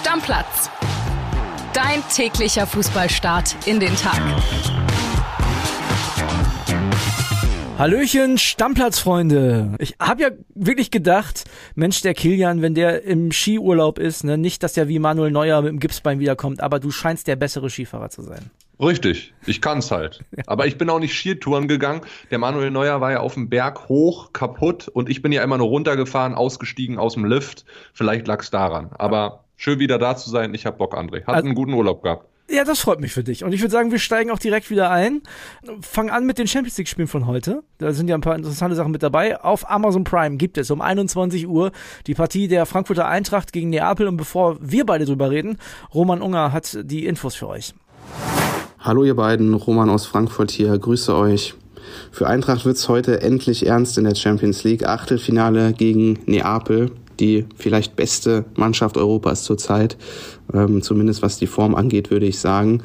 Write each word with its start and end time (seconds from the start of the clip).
Stammplatz. 0.00 0.70
Dein 1.74 2.02
täglicher 2.08 2.66
Fußballstart 2.66 3.54
in 3.66 3.80
den 3.80 3.94
Tag. 3.96 4.18
Hallöchen, 7.78 8.38
Stammplatzfreunde. 8.38 9.74
Ich 9.78 9.96
habe 10.00 10.22
ja 10.22 10.30
wirklich 10.54 10.90
gedacht, 10.90 11.44
Mensch, 11.74 12.00
der 12.00 12.14
Kilian, 12.14 12.62
wenn 12.62 12.74
der 12.74 13.04
im 13.04 13.30
Skiurlaub 13.30 13.98
ist, 13.98 14.24
ne, 14.24 14.38
nicht, 14.38 14.62
dass 14.62 14.72
der 14.72 14.88
wie 14.88 14.98
Manuel 14.98 15.32
Neuer 15.32 15.60
mit 15.60 15.70
dem 15.70 15.80
Gipsbein 15.80 16.18
wiederkommt, 16.18 16.62
aber 16.62 16.80
du 16.80 16.90
scheinst 16.90 17.26
der 17.26 17.36
bessere 17.36 17.68
Skifahrer 17.68 18.08
zu 18.08 18.22
sein. 18.22 18.50
Richtig, 18.80 19.34
ich 19.44 19.60
kann's 19.60 19.90
halt. 19.90 20.24
Aber 20.46 20.66
ich 20.66 20.78
bin 20.78 20.88
auch 20.88 21.00
nicht 21.00 21.12
Skitouren 21.12 21.68
gegangen. 21.68 22.00
Der 22.30 22.38
Manuel 22.38 22.70
Neuer 22.70 23.02
war 23.02 23.12
ja 23.12 23.20
auf 23.20 23.34
dem 23.34 23.50
Berg 23.50 23.90
hoch, 23.90 24.32
kaputt 24.32 24.88
und 24.88 25.10
ich 25.10 25.20
bin 25.20 25.32
ja 25.32 25.42
immer 25.42 25.58
nur 25.58 25.66
runtergefahren, 25.66 26.34
ausgestiegen 26.34 26.96
aus 26.96 27.12
dem 27.12 27.26
Lift. 27.26 27.66
Vielleicht 27.92 28.26
lag's 28.26 28.50
daran. 28.50 28.88
Aber 28.96 29.44
schön 29.60 29.78
wieder 29.78 29.98
da 29.98 30.16
zu 30.16 30.30
sein. 30.30 30.54
Ich 30.54 30.66
hab 30.66 30.78
Bock, 30.78 30.96
André. 30.96 31.20
Hat 31.26 31.34
also, 31.34 31.46
einen 31.46 31.54
guten 31.54 31.74
Urlaub 31.74 32.02
gehabt. 32.02 32.26
Ja, 32.48 32.64
das 32.64 32.80
freut 32.80 32.98
mich 32.98 33.12
für 33.12 33.22
dich. 33.22 33.44
Und 33.44 33.52
ich 33.52 33.60
würde 33.60 33.70
sagen, 33.70 33.92
wir 33.92 34.00
steigen 34.00 34.30
auch 34.30 34.38
direkt 34.38 34.70
wieder 34.70 34.90
ein. 34.90 35.22
Fangen 35.82 36.10
an 36.10 36.26
mit 36.26 36.38
den 36.38 36.48
Champions 36.48 36.76
League 36.78 36.88
Spielen 36.88 37.06
von 37.06 37.26
heute. 37.26 37.62
Da 37.78 37.92
sind 37.92 38.08
ja 38.08 38.16
ein 38.16 38.22
paar 38.22 38.34
interessante 38.34 38.74
Sachen 38.74 38.90
mit 38.90 39.04
dabei. 39.04 39.40
Auf 39.40 39.70
Amazon 39.70 40.02
Prime 40.02 40.36
gibt 40.36 40.58
es 40.58 40.70
um 40.70 40.80
21 40.80 41.46
Uhr 41.46 41.70
die 42.08 42.14
Partie 42.14 42.48
der 42.48 42.66
Frankfurter 42.66 43.06
Eintracht 43.06 43.52
gegen 43.52 43.70
Neapel. 43.70 44.08
Und 44.08 44.16
bevor 44.16 44.56
wir 44.60 44.84
beide 44.84 45.04
drüber 45.04 45.30
reden, 45.30 45.58
Roman 45.94 46.22
Unger 46.22 46.52
hat 46.52 46.78
die 46.82 47.06
Infos 47.06 47.36
für 47.36 47.46
euch. 47.46 47.74
Hallo 48.80 49.04
ihr 49.04 49.14
beiden, 49.14 49.54
Roman 49.54 49.90
aus 49.90 50.06
Frankfurt 50.06 50.50
hier. 50.50 50.76
Grüße 50.76 51.14
euch. 51.14 51.54
Für 52.10 52.26
Eintracht 52.26 52.64
wird's 52.64 52.88
heute 52.88 53.20
endlich 53.20 53.66
ernst 53.66 53.98
in 53.98 54.04
der 54.04 54.14
Champions 54.14 54.64
League. 54.64 54.86
Achtelfinale 54.86 55.72
gegen 55.74 56.18
Neapel 56.26 56.90
die 57.20 57.46
vielleicht 57.56 57.96
beste 57.96 58.46
Mannschaft 58.56 58.96
Europas 58.96 59.44
zurzeit, 59.44 59.96
ähm, 60.52 60.82
zumindest 60.82 61.22
was 61.22 61.38
die 61.38 61.46
Form 61.46 61.74
angeht, 61.74 62.10
würde 62.10 62.26
ich 62.26 62.38
sagen 62.38 62.82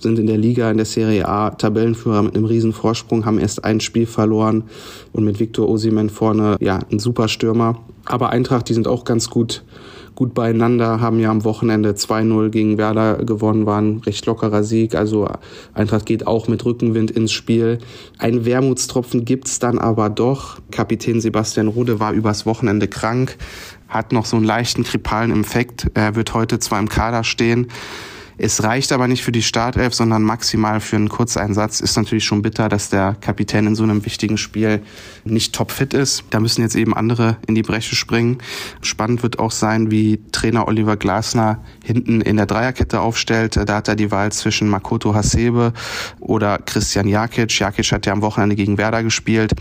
sind 0.00 0.18
in 0.18 0.26
der 0.26 0.38
Liga, 0.38 0.70
in 0.70 0.76
der 0.76 0.86
Serie 0.86 1.28
A 1.28 1.50
Tabellenführer 1.50 2.22
mit 2.22 2.34
einem 2.34 2.44
riesen 2.44 2.72
Vorsprung, 2.72 3.26
haben 3.26 3.38
erst 3.38 3.64
ein 3.64 3.80
Spiel 3.80 4.06
verloren 4.06 4.64
und 5.12 5.24
mit 5.24 5.38
Victor 5.38 5.68
Osimen 5.68 6.08
vorne, 6.10 6.56
ja, 6.60 6.80
ein 6.90 6.98
super 6.98 7.28
Stürmer. 7.28 7.78
Aber 8.04 8.30
Eintracht, 8.30 8.68
die 8.68 8.74
sind 8.74 8.88
auch 8.88 9.04
ganz 9.04 9.28
gut 9.28 9.64
gut 10.22 10.34
beieinander, 10.34 11.00
haben 11.00 11.18
ja 11.18 11.32
am 11.32 11.42
Wochenende 11.42 11.94
2-0 11.94 12.50
gegen 12.50 12.78
Werder 12.78 13.24
gewonnen, 13.24 13.66
war 13.66 13.80
ein 13.80 14.02
recht 14.06 14.24
lockerer 14.24 14.62
Sieg. 14.62 14.94
Also 14.94 15.28
Eintracht 15.74 16.06
geht 16.06 16.28
auch 16.28 16.46
mit 16.46 16.64
Rückenwind 16.64 17.10
ins 17.10 17.32
Spiel. 17.32 17.78
Ein 18.18 18.44
Wermutstropfen 18.44 19.24
gibt's 19.24 19.58
dann 19.58 19.80
aber 19.80 20.10
doch. 20.10 20.60
Kapitän 20.70 21.20
Sebastian 21.20 21.66
Rode 21.66 21.98
war 21.98 22.12
übers 22.12 22.46
Wochenende 22.46 22.86
krank, 22.86 23.36
hat 23.88 24.12
noch 24.12 24.24
so 24.24 24.36
einen 24.36 24.46
leichten 24.46 24.84
kripalen 24.84 25.32
Infekt. 25.32 25.90
Er 25.94 26.14
wird 26.14 26.34
heute 26.34 26.60
zwar 26.60 26.78
im 26.78 26.88
Kader 26.88 27.24
stehen, 27.24 27.66
es 28.42 28.64
reicht 28.64 28.90
aber 28.90 29.06
nicht 29.06 29.22
für 29.22 29.30
die 29.30 29.42
Startelf, 29.42 29.94
sondern 29.94 30.24
maximal 30.24 30.80
für 30.80 30.96
einen 30.96 31.08
Kurzeinsatz. 31.08 31.78
Ist 31.78 31.96
natürlich 31.96 32.24
schon 32.24 32.42
bitter, 32.42 32.68
dass 32.68 32.90
der 32.90 33.16
Kapitän 33.20 33.68
in 33.68 33.76
so 33.76 33.84
einem 33.84 34.04
wichtigen 34.04 34.36
Spiel 34.36 34.82
nicht 35.24 35.54
topfit 35.54 35.94
ist. 35.94 36.24
Da 36.30 36.40
müssen 36.40 36.62
jetzt 36.62 36.74
eben 36.74 36.92
andere 36.92 37.36
in 37.46 37.54
die 37.54 37.62
Breche 37.62 37.94
springen. 37.94 38.38
Spannend 38.80 39.22
wird 39.22 39.38
auch 39.38 39.52
sein, 39.52 39.92
wie 39.92 40.20
Trainer 40.32 40.66
Oliver 40.66 40.96
Glasner 40.96 41.62
hinten 41.84 42.20
in 42.20 42.36
der 42.36 42.46
Dreierkette 42.46 43.00
aufstellt. 43.00 43.56
Da 43.56 43.76
hat 43.76 43.86
er 43.86 43.94
die 43.94 44.10
Wahl 44.10 44.32
zwischen 44.32 44.68
Makoto 44.68 45.14
Hasebe 45.14 45.72
oder 46.18 46.58
Christian 46.58 47.06
Jakic. 47.06 47.56
Jakic 47.56 47.92
hat 47.92 48.06
ja 48.06 48.12
am 48.12 48.22
Wochenende 48.22 48.56
gegen 48.56 48.76
Werder 48.76 49.04
gespielt. 49.04 49.52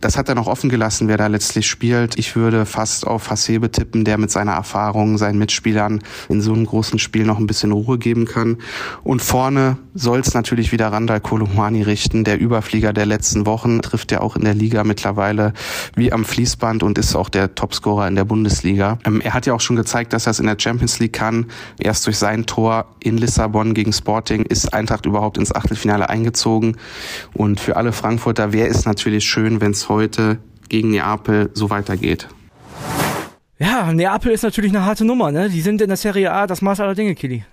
Das 0.00 0.16
hat 0.16 0.28
er 0.28 0.34
noch 0.34 0.46
offen 0.46 0.70
gelassen, 0.70 1.08
wer 1.08 1.16
da 1.16 1.26
letztlich 1.26 1.66
spielt. 1.66 2.18
Ich 2.18 2.36
würde 2.36 2.66
fast 2.66 3.06
auf 3.06 3.30
Hasebe 3.30 3.70
tippen, 3.70 4.04
der 4.04 4.18
mit 4.18 4.30
seiner 4.30 4.52
Erfahrung 4.52 5.18
seinen 5.18 5.38
Mitspielern 5.38 6.00
in 6.28 6.40
so 6.40 6.52
einem 6.52 6.66
großen 6.66 6.98
Spiel 6.98 7.24
noch 7.24 7.38
ein 7.38 7.46
bisschen 7.46 7.72
Ruhe 7.72 7.98
geben 7.98 8.26
kann. 8.26 8.58
Und 9.02 9.22
vorne 9.22 9.78
soll 9.94 10.20
es 10.20 10.34
natürlich 10.34 10.72
wieder 10.72 10.92
Randall 10.92 11.20
Kolumani 11.20 11.82
richten, 11.82 12.24
der 12.24 12.38
Überflieger 12.38 12.92
der 12.92 13.06
letzten 13.06 13.46
Wochen, 13.46 13.82
trifft 13.82 14.12
ja 14.12 14.20
auch 14.20 14.36
in 14.36 14.44
der 14.44 14.54
Liga 14.54 14.84
mittlerweile 14.84 15.52
wie 15.96 16.12
am 16.12 16.24
Fließband 16.24 16.82
und 16.82 16.98
ist 16.98 17.16
auch 17.16 17.28
der 17.28 17.54
Topscorer 17.54 18.06
in 18.06 18.14
der 18.14 18.24
Bundesliga. 18.24 18.98
Ähm, 19.04 19.20
er 19.20 19.34
hat 19.34 19.46
ja 19.46 19.54
auch 19.54 19.60
schon 19.60 19.76
gezeigt, 19.76 20.12
dass 20.12 20.26
er 20.26 20.30
es 20.30 20.40
in 20.40 20.46
der 20.46 20.56
Champions 20.58 20.98
League 21.00 21.12
kann. 21.12 21.46
Erst 21.80 22.06
durch 22.06 22.18
sein 22.18 22.46
Tor 22.46 22.86
in 23.00 23.18
Lissabon 23.18 23.74
gegen 23.74 23.92
Sporting 23.92 24.42
ist 24.42 24.72
Eintracht 24.72 25.06
überhaupt 25.06 25.38
ins 25.38 25.54
Achtelfinale 25.54 26.08
eingezogen. 26.08 26.76
Und 27.34 27.58
für 27.60 27.76
alle 27.76 27.92
Frankfurter 27.92 28.52
wäre 28.52 28.68
es 28.68 28.84
natürlich 28.84 29.24
schön, 29.24 29.60
wenn 29.60 29.72
es 29.72 29.87
heute 29.88 30.38
gegen 30.68 30.90
Neapel 30.90 31.50
so 31.54 31.70
weitergeht. 31.70 32.28
Ja, 33.58 33.92
Neapel 33.92 34.32
ist 34.32 34.42
natürlich 34.42 34.70
eine 34.70 34.84
harte 34.84 35.04
Nummer, 35.04 35.32
ne? 35.32 35.48
Die 35.48 35.60
sind 35.60 35.80
in 35.80 35.88
der 35.88 35.96
Serie 35.96 36.32
A 36.32 36.46
das 36.46 36.62
Maß 36.62 36.80
aller 36.80 36.94
Dinge, 36.94 37.14
Kili. 37.14 37.44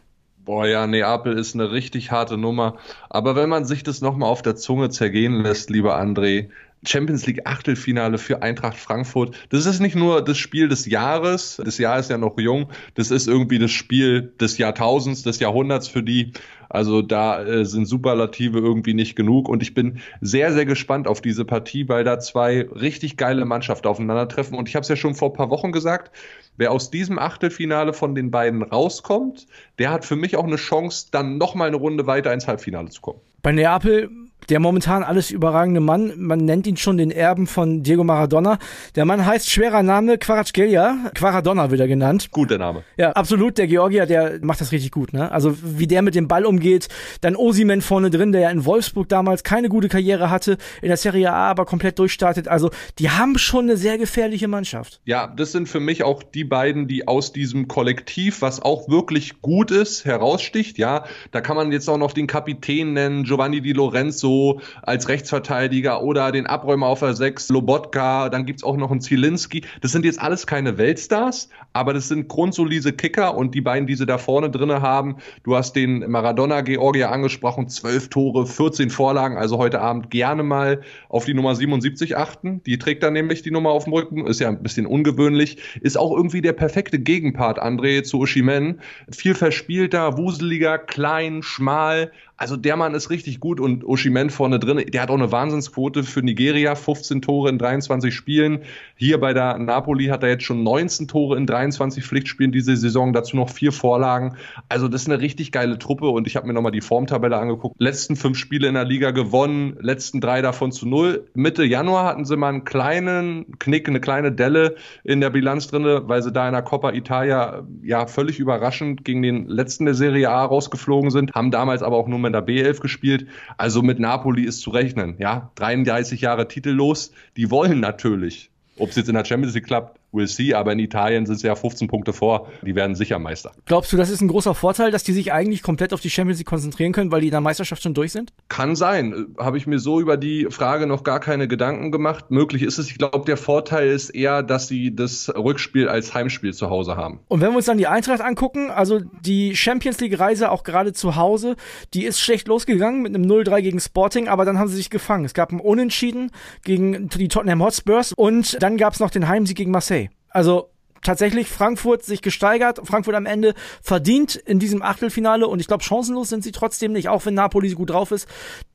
Boah, 0.46 0.68
ja, 0.68 0.86
Neapel 0.86 1.36
ist 1.36 1.56
eine 1.56 1.72
richtig 1.72 2.12
harte 2.12 2.38
Nummer. 2.38 2.76
Aber 3.10 3.36
wenn 3.36 3.50
man 3.50 3.66
sich 3.66 3.82
das 3.82 4.02
nochmal 4.02 4.30
auf 4.30 4.44
der 4.44 4.56
Zunge 4.56 4.92
zergehen 4.92 5.42
lässt, 5.42 5.72
lieber 5.72 6.00
André, 6.00 6.50
Champions 6.86 7.26
League 7.26 7.42
Achtelfinale 7.46 8.18
für 8.18 8.42
Eintracht 8.42 8.78
Frankfurt. 8.78 9.36
Das 9.50 9.66
ist 9.66 9.80
nicht 9.80 9.96
nur 9.96 10.24
das 10.24 10.38
Spiel 10.38 10.68
des 10.68 10.86
Jahres, 10.86 11.62
das 11.64 11.78
Jahr 11.78 12.00
ist 12.00 12.10
ja 12.10 12.18
noch 12.18 12.38
jung, 12.38 12.70
das 12.96 13.12
ist 13.12 13.28
irgendwie 13.28 13.60
das 13.60 13.72
Spiel 13.72 14.34
des 14.40 14.58
Jahrtausends, 14.58 15.24
des 15.24 15.40
Jahrhunderts 15.40 15.88
für 15.88 16.04
die. 16.04 16.34
Also 16.70 17.02
da 17.02 17.44
äh, 17.44 17.66
sind 17.66 17.86
Superlative 17.86 18.60
irgendwie 18.60 18.94
nicht 18.94 19.16
genug 19.16 19.48
und 19.48 19.62
ich 19.62 19.74
bin 19.74 20.00
sehr, 20.22 20.52
sehr 20.52 20.66
gespannt 20.66 21.08
auf 21.08 21.22
diese 21.22 21.46
Partie, 21.46 21.88
weil 21.88 22.04
da 22.04 22.20
zwei 22.20 22.62
richtig 22.62 23.18
geile 23.18 23.46
Mannschaften 23.46 23.88
aufeinandertreffen 23.88 24.58
und 24.58 24.68
ich 24.68 24.76
habe 24.76 24.82
es 24.82 24.90
ja 24.90 24.96
schon 24.96 25.16
vor 25.16 25.30
ein 25.30 25.36
paar 25.36 25.50
Wochen 25.50 25.72
gesagt, 25.72 26.12
wer 26.58 26.72
aus 26.72 26.92
diesem 26.92 27.20
Achtelfinale 27.20 27.94
von 27.94 28.16
den 28.16 28.32
beiden 28.32 28.64
rauskommt, 28.64 29.48
der 29.80 29.92
hat 29.92 30.06
für 30.06 30.16
mich 30.16 30.36
auch 30.38 30.46
eine 30.46 30.56
Chance, 30.56 31.08
dann 31.12 31.38
nochmal 31.38 31.68
eine 31.68 31.78
Runde 31.78 32.08
weiter 32.08 32.34
ins 32.34 32.48
Halbfinale 32.48 32.90
zu 32.90 33.02
kommen. 33.02 33.20
Bei 33.42 33.52
Neapel 33.52 34.10
der 34.50 34.60
momentan 34.60 35.04
alles 35.04 35.32
überragende 35.32 35.80
Mann, 35.80 36.14
man 36.18 36.40
nennt 36.40 36.68
ihn 36.68 36.78
schon 36.78 36.98
den 36.98 37.12
Erben 37.12 37.48
von 37.48 37.84
Diego 37.84 38.04
Maradona. 38.04 38.60
Der 38.96 39.06
Mann 39.06 39.26
heißt 39.26 39.50
schwerer 39.50 39.84
Name 39.84 40.18
Quaracgelia, 40.18 41.12
Quaradonna 41.14 41.72
wird 41.72 41.82
er 41.82 41.88
genannt. 41.88 42.30
Guter 42.32 42.58
Name. 42.58 42.84
Ja, 42.98 43.12
absolut. 43.12 43.58
Der 43.58 43.68
Georgier, 43.68 44.06
der 44.06 44.40
macht 44.42 44.62
das 44.62 44.72
richtig 44.72 44.92
gut. 44.92 45.14
Ne? 45.14 45.32
Also 45.32 45.56
wie 45.64 45.88
der 45.88 46.02
mit 46.02 46.16
dem 46.16 46.28
Ball 46.28 46.46
umgeht. 46.46 46.88
Dann 47.22 47.36
Osimen 47.36 47.82
vorne 47.82 48.10
drin, 48.10 48.32
der 48.32 48.42
ja 48.42 48.50
in 48.50 48.66
Wolfsburg 48.66 49.10
damals 49.10 49.44
keine 49.44 49.70
gute 49.70 49.90
Karriere 49.90 50.30
hatte, 50.30 50.58
in 50.82 50.90
der 50.90 50.98
Serie 50.98 51.32
A 51.32 51.50
aber 51.50 51.66
komplett 51.66 52.00
durchstartet. 52.00 52.48
Also 52.48 52.70
die 53.00 53.10
haben 53.10 53.38
schon 53.38 53.66
eine 53.66 53.78
sehr 53.78 53.98
gefährliche 53.98 54.48
Mannschaft. 54.48 55.02
Ja, 55.06 55.28
das 55.28 55.52
sind 55.52 55.70
für 55.70 55.80
mich 55.80 56.04
auch 56.04 56.24
die 56.24 56.44
beiden, 56.44 56.88
die 56.88 57.08
aus 57.08 57.34
diesem 57.34 57.68
Kollektiv, 57.68 58.42
was 58.42 58.62
auch 58.62 58.90
wirklich 58.90 59.42
gut 59.42 59.72
ist, 59.72 60.06
heraussticht. 60.06 60.78
Ja, 60.78 61.06
da 61.32 61.42
kann 61.42 61.56
man 61.56 61.72
jetzt 61.72 61.90
auch 61.90 61.98
noch 61.98 62.14
den 62.14 62.28
Kapitän 62.28 62.94
nennen, 62.94 63.24
Giovanni 63.24 63.62
Di 63.62 63.74
Lorenzo 63.74 64.35
als 64.84 65.08
Rechtsverteidiger 65.08 66.02
oder 66.02 66.32
den 66.32 66.48
Abräumer 66.48 66.88
auf 66.88 67.00
der 67.00 67.14
6, 67.14 67.50
Lobotka, 67.50 68.30
dann 68.30 68.46
gibt 68.46 68.60
es 68.60 68.64
auch 68.64 68.78
noch 68.78 68.92
einen 68.92 69.02
Zielinski. 69.02 69.64
Das 69.82 69.92
sind 69.92 70.06
jetzt 70.06 70.20
alles 70.20 70.48
keine 70.48 70.78
Weltstars, 70.78 71.50
aber 71.74 71.94
das 71.94 72.08
sind 72.08 72.28
grundsolide 72.28 72.94
Kicker 72.94 73.36
und 73.36 73.54
die 73.56 73.62
beiden, 73.62 73.88
die 73.88 73.96
sie 73.96 74.06
da 74.06 74.18
vorne 74.18 74.50
drin 74.50 74.72
haben, 74.72 75.18
du 75.44 75.56
hast 75.56 75.76
den 75.76 76.10
Maradona 76.10 76.62
Georgia 76.62 77.10
angesprochen, 77.10 77.68
zwölf 77.70 78.10
Tore, 78.10 78.46
14 78.46 78.90
Vorlagen, 78.90 79.38
also 79.38 79.58
heute 79.58 79.82
Abend 79.82 80.10
gerne 80.10 80.44
mal 80.44 80.82
auf 81.10 81.26
die 81.26 81.34
Nummer 81.34 81.56
77 81.56 82.18
achten. 82.18 82.62
Die 82.64 82.78
trägt 82.78 83.04
dann 83.04 83.14
nämlich 83.14 83.42
die 83.42 83.52
Nummer 83.52 83.72
auf 83.72 83.86
dem 83.86 83.94
Rücken, 83.94 84.26
ist 84.26 84.40
ja 84.40 84.50
ein 84.50 84.64
bisschen 84.64 84.86
ungewöhnlich, 84.86 85.58
ist 85.82 85.98
auch 85.98 86.16
irgendwie 86.16 86.42
der 86.42 86.54
perfekte 86.54 87.00
Gegenpart, 87.00 87.62
André, 87.62 88.04
zu 88.04 88.20
Oshimen. 88.20 88.82
Viel 89.12 89.36
verspielter, 89.36 90.18
wuseliger, 90.18 90.78
klein, 90.78 91.44
schmal, 91.44 92.12
also 92.38 92.58
der 92.58 92.76
Mann 92.76 92.94
ist 92.94 93.10
richtig 93.10 93.40
gut 93.40 93.60
und 93.60 93.86
Oshimen 93.86 94.30
vorne 94.30 94.60
drin, 94.60 94.84
der 94.92 95.02
hat 95.02 95.10
auch 95.10 95.16
eine 95.16 95.32
Wahnsinnsquote 95.32 96.04
für 96.04 96.22
Nigeria, 96.22 96.76
15 96.76 97.22
Tore 97.22 97.50
in 97.50 97.58
23 97.58 98.14
Spielen. 98.14 98.60
Hier 98.98 99.20
bei 99.20 99.34
der 99.34 99.58
Napoli 99.58 100.08
hat 100.08 100.24
er 100.24 100.30
jetzt 100.30 100.44
schon 100.44 100.64
19 100.64 101.08
Tore 101.08 101.38
in 101.38 101.46
23 101.46 102.04
Pflichtspielen 102.04 102.52
diese 102.52 102.76
Saison, 102.76 103.14
dazu 103.14 103.38
noch 103.38 103.50
vier 103.50 103.72
Vorlagen. 103.72 104.36
Also 104.68 104.90
das 104.90 105.04
ist 105.04 105.10
eine 105.10 105.22
richtig 105.22 105.54
geile 105.54 105.80
Truppe 105.80 106.10
und 106.10 106.28
ich 106.28 106.36
habe 106.36 106.48
mir 106.48 106.54
nochmal 106.54 106.74
die 106.74 106.82
Formtabelle 106.82 107.38
angeguckt. 107.38 107.80
Letzten 107.80 108.18
fünf 108.18 108.38
Spiele 108.38 108.68
in 108.68 108.74
der 108.74 108.86
Liga 108.86 109.12
gewonnen, 109.12 109.78
letzten 109.80 110.20
drei 110.20 110.42
davon 110.42 110.74
zu 110.74 110.88
null. 110.88 111.28
Mitte 111.36 111.64
Januar 111.64 112.06
hatten 112.06 112.26
sie 112.26 112.36
mal 112.36 112.50
einen 112.50 112.66
kleinen 112.66 113.58
Knick, 113.60 113.88
eine 113.88 114.02
kleine 114.02 114.34
Delle 114.34 114.76
in 115.06 115.22
der 115.22 115.30
Bilanz 115.30 115.68
drinne, 115.68 116.08
weil 116.08 116.22
sie 116.22 116.34
da 116.34 116.48
in 116.48 116.54
der 116.54 116.64
Coppa 116.64 116.92
Italia 116.92 117.64
ja 117.82 118.08
völlig 118.08 118.40
überraschend 118.40 119.06
gegen 119.06 119.22
den 119.22 119.48
letzten 119.48 119.86
der 119.86 119.94
Serie 119.94 120.30
A 120.30 120.44
rausgeflogen 120.44 121.12
sind, 121.12 121.34
haben 121.34 121.52
damals 121.52 121.82
aber 121.82 121.96
auch 121.96 122.08
nur 122.08 122.25
in 122.26 122.34
der 122.34 122.46
B11 122.46 122.80
gespielt. 122.80 123.28
Also 123.58 123.82
mit 123.82 124.00
Napoli 124.00 124.44
ist 124.44 124.62
zu 124.62 124.70
rechnen. 124.70 125.16
Ja, 125.20 125.52
33 125.56 126.22
Jahre 126.22 126.48
titellos. 126.48 127.12
Die 127.38 127.52
wollen 127.52 127.80
natürlich. 127.80 128.50
Ob 128.78 128.90
es 128.90 128.96
jetzt 128.96 129.08
in 129.08 129.16
der 129.16 129.26
Champions 129.26 129.56
League 129.56 129.66
klappt, 129.66 130.00
we'll 130.16 130.28
see. 130.28 130.54
Aber 130.54 130.72
in 130.72 130.80
Italien 130.80 131.26
sind 131.26 131.40
sie 131.40 131.48
ja 131.48 131.56
15 131.56 131.88
Punkte 131.88 132.14
vor. 132.14 132.48
Die 132.62 132.76
werden 132.76 132.96
sicher 132.96 133.20
Meister. 133.20 133.52
Glaubst 133.66 133.92
du, 133.94 133.98
das 133.98 134.10
ist 134.10 134.22
ein 134.22 134.28
großer 134.28 134.56
Vorteil, 134.56 134.92
dass 134.92 135.04
die 135.04 135.14
sich 135.14 135.32
eigentlich 135.34 135.62
komplett 135.62 135.94
auf 135.94 136.02
die 136.02 136.10
Champions 136.10 136.40
League 136.40 136.48
konzentrieren 136.48 136.92
können, 136.92 137.12
weil 137.12 137.22
die 137.22 137.28
in 137.28 137.32
der 137.32 137.42
Meisterschaft 137.42 137.84
schon 137.84 137.94
durch 137.94 138.12
sind? 138.12 138.34
Kann 138.50 138.76
sein. 138.76 139.28
Habe 139.38 139.58
ich 139.58 139.68
mir 139.68 139.80
so 139.80 140.00
über 140.00 140.18
die 140.18 140.48
Frage 140.50 140.88
noch 140.88 141.04
gar 141.04 141.20
keine 141.20 141.48
Gedanken 141.48 141.92
gemacht. 141.92 142.32
Möglich 142.32 142.64
ist 142.64 142.78
es. 142.78 142.90
Ich 142.90 142.98
glaube, 142.98 143.26
der 143.26 143.38
Vorteil 143.38 143.90
ist 143.90 144.10
eher, 144.10 144.44
dass 144.44 144.68
sie 144.68 144.96
das 144.96 145.32
Rückspiel 145.36 145.88
als 145.90 146.14
Heimspiel 146.14 146.54
zu 146.54 146.70
Hause 146.70 146.96
haben. 146.96 147.20
Und 147.28 147.42
wenn 147.42 147.52
wir 147.52 147.58
uns 147.58 147.66
dann 147.66 147.78
die 147.78 147.88
Eintracht 147.88 148.22
angucken, 148.22 148.70
also 148.72 149.02
die 149.22 149.56
Champions 149.56 150.00
League 150.00 150.20
Reise 150.20 150.52
auch 150.52 150.64
gerade 150.64 150.94
zu 150.94 151.16
Hause, 151.16 151.56
die 151.94 152.06
ist 152.06 152.20
schlecht 152.20 152.48
losgegangen 152.48 153.02
mit 153.02 153.16
einem 153.16 153.26
0-3 153.26 153.62
gegen 153.62 153.80
Sporting, 153.80 154.28
aber 154.28 154.46
dann 154.46 154.60
haben 154.60 154.68
sie 154.68 154.76
sich 154.76 154.90
gefangen. 154.90 155.26
Es 155.26 155.34
gab 155.34 155.52
ein 155.52 155.60
Unentschieden 155.60 156.32
gegen 156.64 157.10
die 157.10 157.28
Tottenham 157.28 157.64
Hotspurs 157.64 158.14
und 158.14 158.62
dann 158.62 158.78
gab 158.78 158.94
es 158.94 159.00
noch 159.00 159.10
den 159.10 159.28
Heimsieg 159.28 159.58
gegen 159.58 159.72
Marseille. 159.72 160.05
Also 160.36 160.68
tatsächlich 161.02 161.48
Frankfurt 161.48 162.04
sich 162.04 162.22
gesteigert. 162.22 162.82
Frankfurt 162.84 163.16
am 163.16 163.26
Ende 163.26 163.54
verdient 163.82 164.36
in 164.36 164.60
diesem 164.60 164.82
Achtelfinale 164.82 165.48
und 165.48 165.62
ich 165.62 165.68
glaube, 165.68 165.82
chancenlos 165.82 166.28
sind 166.28 166.44
sie 166.44 166.52
trotzdem 166.52 166.92
nicht, 166.92 167.08
auch 167.08 167.26
wenn 167.26 167.36
Napoli 167.36 167.70
gut 167.70 167.92
drauf 167.92 168.12
ist. 168.12 168.28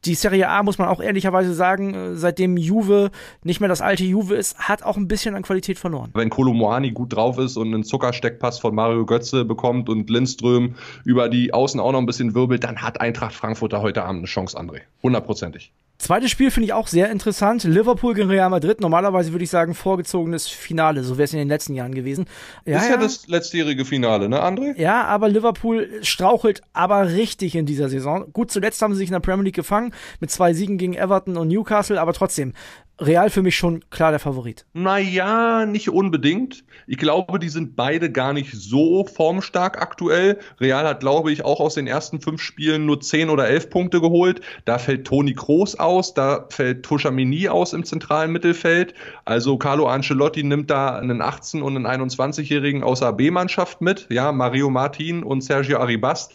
Die 0.06 0.14
Serie 0.14 0.48
A, 0.48 0.62
muss 0.62 0.78
man 0.78 0.88
auch 0.88 1.02
ehrlicherweise 1.02 1.52
sagen, 1.52 1.92
äh, 1.92 2.16
seitdem 2.16 2.56
Juve 2.56 3.10
nicht 3.44 3.60
mehr 3.60 3.68
das 3.68 3.82
alte 3.82 4.04
Juve 4.04 4.36
ist, 4.36 4.58
hat 4.58 4.82
auch 4.82 4.96
ein 4.96 5.06
bisschen 5.06 5.34
an 5.34 5.42
Qualität 5.42 5.78
verloren. 5.78 6.12
Wenn 6.14 6.30
Kolomoani 6.30 6.92
gut 6.92 7.14
drauf 7.14 7.36
ist 7.36 7.58
und 7.58 7.74
einen 7.74 7.84
Zuckersteckpass 7.84 8.58
von 8.58 8.74
Mario 8.74 9.04
Götze 9.04 9.44
bekommt 9.44 9.90
und 9.90 10.08
Lindström 10.08 10.76
über 11.04 11.28
die 11.28 11.52
Außen 11.52 11.78
auch 11.78 11.92
noch 11.92 11.98
ein 11.98 12.06
bisschen 12.06 12.34
wirbelt, 12.34 12.64
dann 12.64 12.80
hat 12.80 13.02
Eintracht 13.02 13.34
Frankfurt 13.34 13.74
da 13.74 13.82
heute 13.82 14.04
Abend 14.04 14.20
eine 14.20 14.28
Chance, 14.28 14.58
André. 14.58 14.80
Hundertprozentig. 15.02 15.72
Zweites 16.00 16.31
Spiel 16.31 16.50
finde 16.50 16.64
ich 16.64 16.73
auch 16.73 16.87
sehr 16.87 17.11
interessant. 17.11 17.62
Liverpool 17.64 18.14
gegen 18.14 18.31
Real 18.31 18.49
Madrid. 18.49 18.81
Normalerweise 18.81 19.32
würde 19.32 19.44
ich 19.44 19.50
sagen, 19.50 19.75
vorgezogenes 19.75 20.49
Finale. 20.49 21.05
So 21.05 21.19
wäre 21.19 21.25
es 21.25 21.35
in 21.35 21.38
den 21.38 21.49
letzten 21.49 21.75
Jahren 21.75 21.94
gewesen. 21.94 22.25
Ja, 22.64 22.79
ist 22.79 22.85
ja, 22.87 22.93
ja, 22.93 22.97
das 22.97 23.29
letztjährige 23.29 23.85
Finale, 23.85 24.31
ne, 24.31 24.43
André? 24.43 24.81
Ja, 24.81 25.05
aber 25.05 25.29
Liverpool 25.29 25.91
strauchelt 26.00 26.62
aber 26.73 27.11
richtig 27.11 27.55
in 27.55 27.67
dieser 27.67 27.91
Saison. 27.91 28.32
Gut, 28.32 28.50
zuletzt 28.50 28.81
haben 28.81 28.94
sie 28.94 29.00
sich 29.00 29.08
in 29.11 29.12
der 29.12 29.20
Premier 29.20 29.44
League 29.44 29.56
gefangen 29.56 29.93
mit 30.20 30.31
zwei 30.31 30.55
Siegen 30.55 30.79
gegen 30.79 30.94
Everton 30.94 31.37
und 31.37 31.49
Newcastle, 31.49 32.00
aber 32.00 32.14
trotzdem. 32.14 32.55
Real 33.00 33.31
für 33.31 33.41
mich 33.41 33.56
schon 33.56 33.82
klar 33.88 34.11
der 34.11 34.20
Favorit. 34.20 34.67
Naja, 34.75 35.64
nicht 35.64 35.88
unbedingt. 35.88 36.64
Ich 36.87 36.99
glaube, 36.99 37.38
die 37.38 37.49
sind 37.49 37.75
beide 37.75 38.12
gar 38.12 38.35
nicht 38.35 38.52
so 38.52 39.06
formstark 39.06 39.81
aktuell. 39.81 40.38
Real 40.61 40.87
hat, 40.87 41.00
glaube 41.00 41.32
ich, 41.32 41.43
auch 41.43 41.61
aus 41.61 41.75
den 41.75 41.87
ersten 41.87 42.20
fünf 42.20 42.43
Spielen 42.43 42.85
nur 42.85 43.00
zehn 43.00 43.31
oder 43.31 43.49
elf 43.49 43.70
Punkte 43.70 44.02
geholt. 44.02 44.43
Da 44.67 44.76
fällt 44.79 45.06
Toni 45.06 45.32
Kroos 45.32 45.76
aus, 45.76 46.12
da 46.12 46.47
fällt 46.50 46.85
Tushamini 46.85 47.49
aus 47.49 47.73
im 47.73 47.85
zentralen 47.85 48.32
Mittelfeld. 48.32 48.93
Also 49.25 49.56
Carlo 49.56 49.87
Ancelotti 49.87 50.43
nimmt 50.43 50.70
da 50.70 50.99
einen 50.99 51.23
18- 51.23 51.62
und 51.62 51.76
einen 51.76 52.11
21-Jährigen 52.11 52.82
aus 52.82 53.00
der 53.00 53.14
B-Mannschaft 53.14 53.81
mit. 53.81 54.08
Ja, 54.11 54.31
Mario 54.31 54.69
Martin 54.69 55.23
und 55.23 55.43
Sergio 55.43 55.79
Arribas 55.79 56.29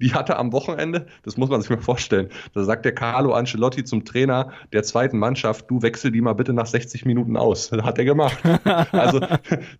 die 0.00 0.14
hatte 0.14 0.36
am 0.36 0.52
Wochenende, 0.52 1.06
das 1.22 1.36
muss 1.36 1.50
man 1.50 1.60
sich 1.60 1.70
mal 1.70 1.78
vorstellen, 1.80 2.28
da 2.54 2.64
sagt 2.64 2.84
der 2.84 2.94
Carlo 2.94 3.32
Ancelotti 3.32 3.84
zum 3.84 4.04
Trainer 4.04 4.52
der 4.72 4.82
zweiten 4.82 5.18
Mannschaft, 5.18 5.70
du 5.70 5.82
wechsel 5.82 6.10
die 6.10 6.20
mal 6.20 6.32
bitte 6.32 6.52
nach 6.52 6.66
60 6.66 7.04
Minuten 7.04 7.36
aus. 7.36 7.70
Das 7.70 7.82
hat 7.82 7.98
er 7.98 8.04
gemacht. 8.04 8.38
also 8.92 9.20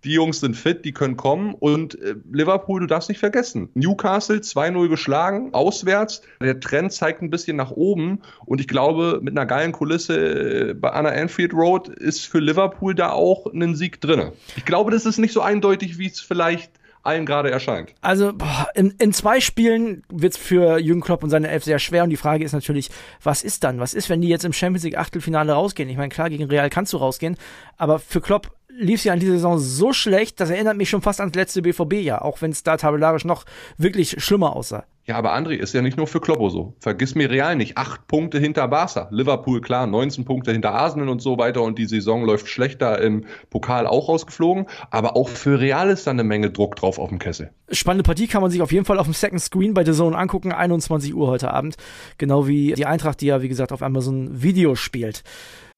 die 0.05 0.13
Jungs 0.13 0.41
sind 0.41 0.57
fit, 0.57 0.85
die 0.85 0.93
können 0.93 1.17
kommen 1.17 1.55
und 1.55 2.01
äh, 2.01 2.15
Liverpool, 2.31 2.81
du 2.81 2.87
darfst 2.87 3.09
nicht 3.09 3.19
vergessen, 3.19 3.71
Newcastle 3.75 4.39
2-0 4.39 4.89
geschlagen, 4.89 5.55
auswärts, 5.55 6.23
der 6.41 6.61
Trend 6.61 6.93
zeigt 6.93 7.23
ein 7.23 7.31
bisschen 7.31 7.57
nach 7.57 7.71
oben 7.71 8.21
und 8.45 8.61
ich 8.61 8.69
glaube, 8.69 9.21
mit 9.23 9.37
einer 9.37 9.47
geilen 9.47 9.73
Kulisse 9.73 10.71
äh, 10.71 10.75
bei 10.75 10.91
Anna 10.91 11.11
Anfield 11.11 11.53
Road 11.55 11.89
ist 11.89 12.27
für 12.27 12.41
Liverpool 12.41 12.95
da 12.95 13.11
auch 13.11 13.47
ein 13.47 13.75
Sieg 13.75 14.01
drin. 14.01 14.33
Ich 14.57 14.65
glaube, 14.65 14.91
das 14.91 15.07
ist 15.07 15.19
nicht 15.19 15.33
so 15.33 15.41
eindeutig, 15.41 15.99
wie 15.99 16.07
es 16.07 16.21
vielleicht 16.21 16.71
allen 17.03 17.27
gerade 17.27 17.51
erscheint. 17.51 17.95
Also 18.01 18.33
boah, 18.33 18.69
in, 18.75 18.95
in 18.99 19.13
zwei 19.13 19.41
Spielen 19.41 20.03
wird 20.09 20.35
es 20.35 20.39
für 20.39 20.79
Jürgen 20.79 21.01
Klopp 21.01 21.23
und 21.23 21.31
seine 21.31 21.49
Elf 21.49 21.65
sehr 21.65 21.79
schwer 21.79 22.05
und 22.05 22.11
die 22.11 22.17
Frage 22.17 22.45
ist 22.45 22.53
natürlich, 22.53 22.91
was 23.23 23.43
ist 23.43 23.65
dann? 23.65 23.81
Was 23.81 23.95
ist, 23.95 24.09
wenn 24.11 24.21
die 24.21 24.29
jetzt 24.29 24.45
im 24.45 24.53
Champions 24.53 24.85
League 24.85 24.99
Achtelfinale 24.99 25.53
rausgehen? 25.53 25.89
Ich 25.89 25.97
meine, 25.97 26.11
klar, 26.11 26.31
gegen 26.31 26.45
Real 26.45 26.71
kannst 26.71 26.93
du 26.93 26.99
rausgehen, 26.99 27.37
aber 27.77 27.99
für 27.99 28.21
Klopp 28.21 28.53
lief 28.69 29.03
sie 29.03 29.11
an 29.11 29.21
dieser 29.21 29.33
Saison 29.33 29.59
so 29.59 29.93
schlecht, 29.93 30.41
das 30.41 30.51
erinnert 30.51 30.77
mich 30.77 30.89
schon 30.89 31.03
fast 31.03 31.21
ans 31.21 31.35
letzte 31.35 31.63
BVB-Jahr, 31.63 32.25
auch 32.25 32.41
wenn 32.41 32.51
es 32.51 32.63
da 32.63 32.77
tabellarisch 32.77 33.25
noch 33.25 33.45
wirklich 33.77 34.23
schlimmer 34.23 34.57
aussah. 34.57 34.85
Ja, 35.11 35.17
aber 35.17 35.35
André 35.35 35.55
ist 35.55 35.75
ja 35.75 35.83
nicht 35.83 35.97
nur 35.97 36.07
für 36.07 36.21
Kloppo 36.21 36.51
so. 36.51 36.77
Vergiss 36.79 37.17
mir 37.17 37.29
Real 37.29 37.57
nicht. 37.57 37.77
Acht 37.77 38.07
Punkte 38.07 38.39
hinter 38.39 38.69
Barca. 38.69 39.09
Liverpool, 39.11 39.61
klar, 39.61 39.89
19 39.89 40.25
Punkte 40.25 40.53
hinter 40.53 40.73
Arsenal 40.73 41.09
und 41.09 41.21
so 41.21 41.37
weiter. 41.37 41.63
Und 41.63 41.81
die 41.81 41.87
Saison 41.87 42.25
läuft 42.25 42.47
schlechter 42.47 43.01
im 43.01 43.25
Pokal 43.51 43.89
auch 43.89 44.09
rausgeflogen. 44.09 44.67
Aber 44.93 45.17
auch 45.17 45.29
für 45.29 45.59
Real 45.59 45.91
ist 45.91 46.07
da 46.07 46.13
eine 46.13 46.23
Menge 46.23 46.53
Druck 46.53 46.77
drauf 46.77 47.01
auf 47.01 47.09
dem 47.09 47.19
Kessel. 47.19 47.51
Spannende 47.73 48.05
Partie 48.05 48.29
kann 48.29 48.41
man 48.41 48.53
sich 48.53 48.63
auf 48.63 48.71
jeden 48.71 48.85
Fall 48.85 49.01
auf 49.01 49.09
dem 49.09 49.13
Second 49.13 49.41
Screen 49.41 49.75
bei 49.75 49.85
The 49.85 49.95
Zone 49.95 50.17
angucken. 50.17 50.53
21 50.53 51.13
Uhr 51.13 51.27
heute 51.27 51.53
Abend. 51.53 51.75
Genau 52.17 52.47
wie 52.47 52.75
die 52.75 52.87
Eintracht, 52.87 53.21
die 53.21 53.27
ja, 53.27 53.43
wie 53.43 53.49
gesagt, 53.49 53.73
auf 53.73 53.83
Amazon 53.83 54.41
Video 54.41 54.77
spielt. 54.77 55.25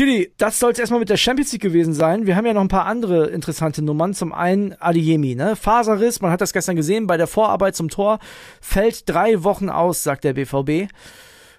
Kitty, 0.00 0.32
das 0.38 0.58
soll 0.58 0.72
es 0.72 0.78
erstmal 0.78 1.00
mit 1.00 1.10
der 1.10 1.18
Champions 1.18 1.52
League 1.52 1.60
gewesen 1.60 1.92
sein. 1.92 2.24
Wir 2.26 2.34
haben 2.34 2.46
ja 2.46 2.54
noch 2.54 2.62
ein 2.62 2.68
paar 2.68 2.86
andere 2.86 3.26
interessante 3.26 3.82
Nummern. 3.82 4.14
Zum 4.14 4.32
einen 4.32 4.74
Adiemi, 4.80 5.34
ne? 5.34 5.56
Faserriss, 5.56 6.22
man 6.22 6.30
hat 6.30 6.40
das 6.40 6.54
gestern 6.54 6.74
gesehen, 6.74 7.06
bei 7.06 7.18
der 7.18 7.26
Vorarbeit 7.26 7.76
zum 7.76 7.90
Tor 7.90 8.18
fällt 8.62 9.06
drei 9.10 9.44
Wochen 9.44 9.68
aus, 9.68 10.02
sagt 10.02 10.24
der 10.24 10.32
BVB. 10.32 10.90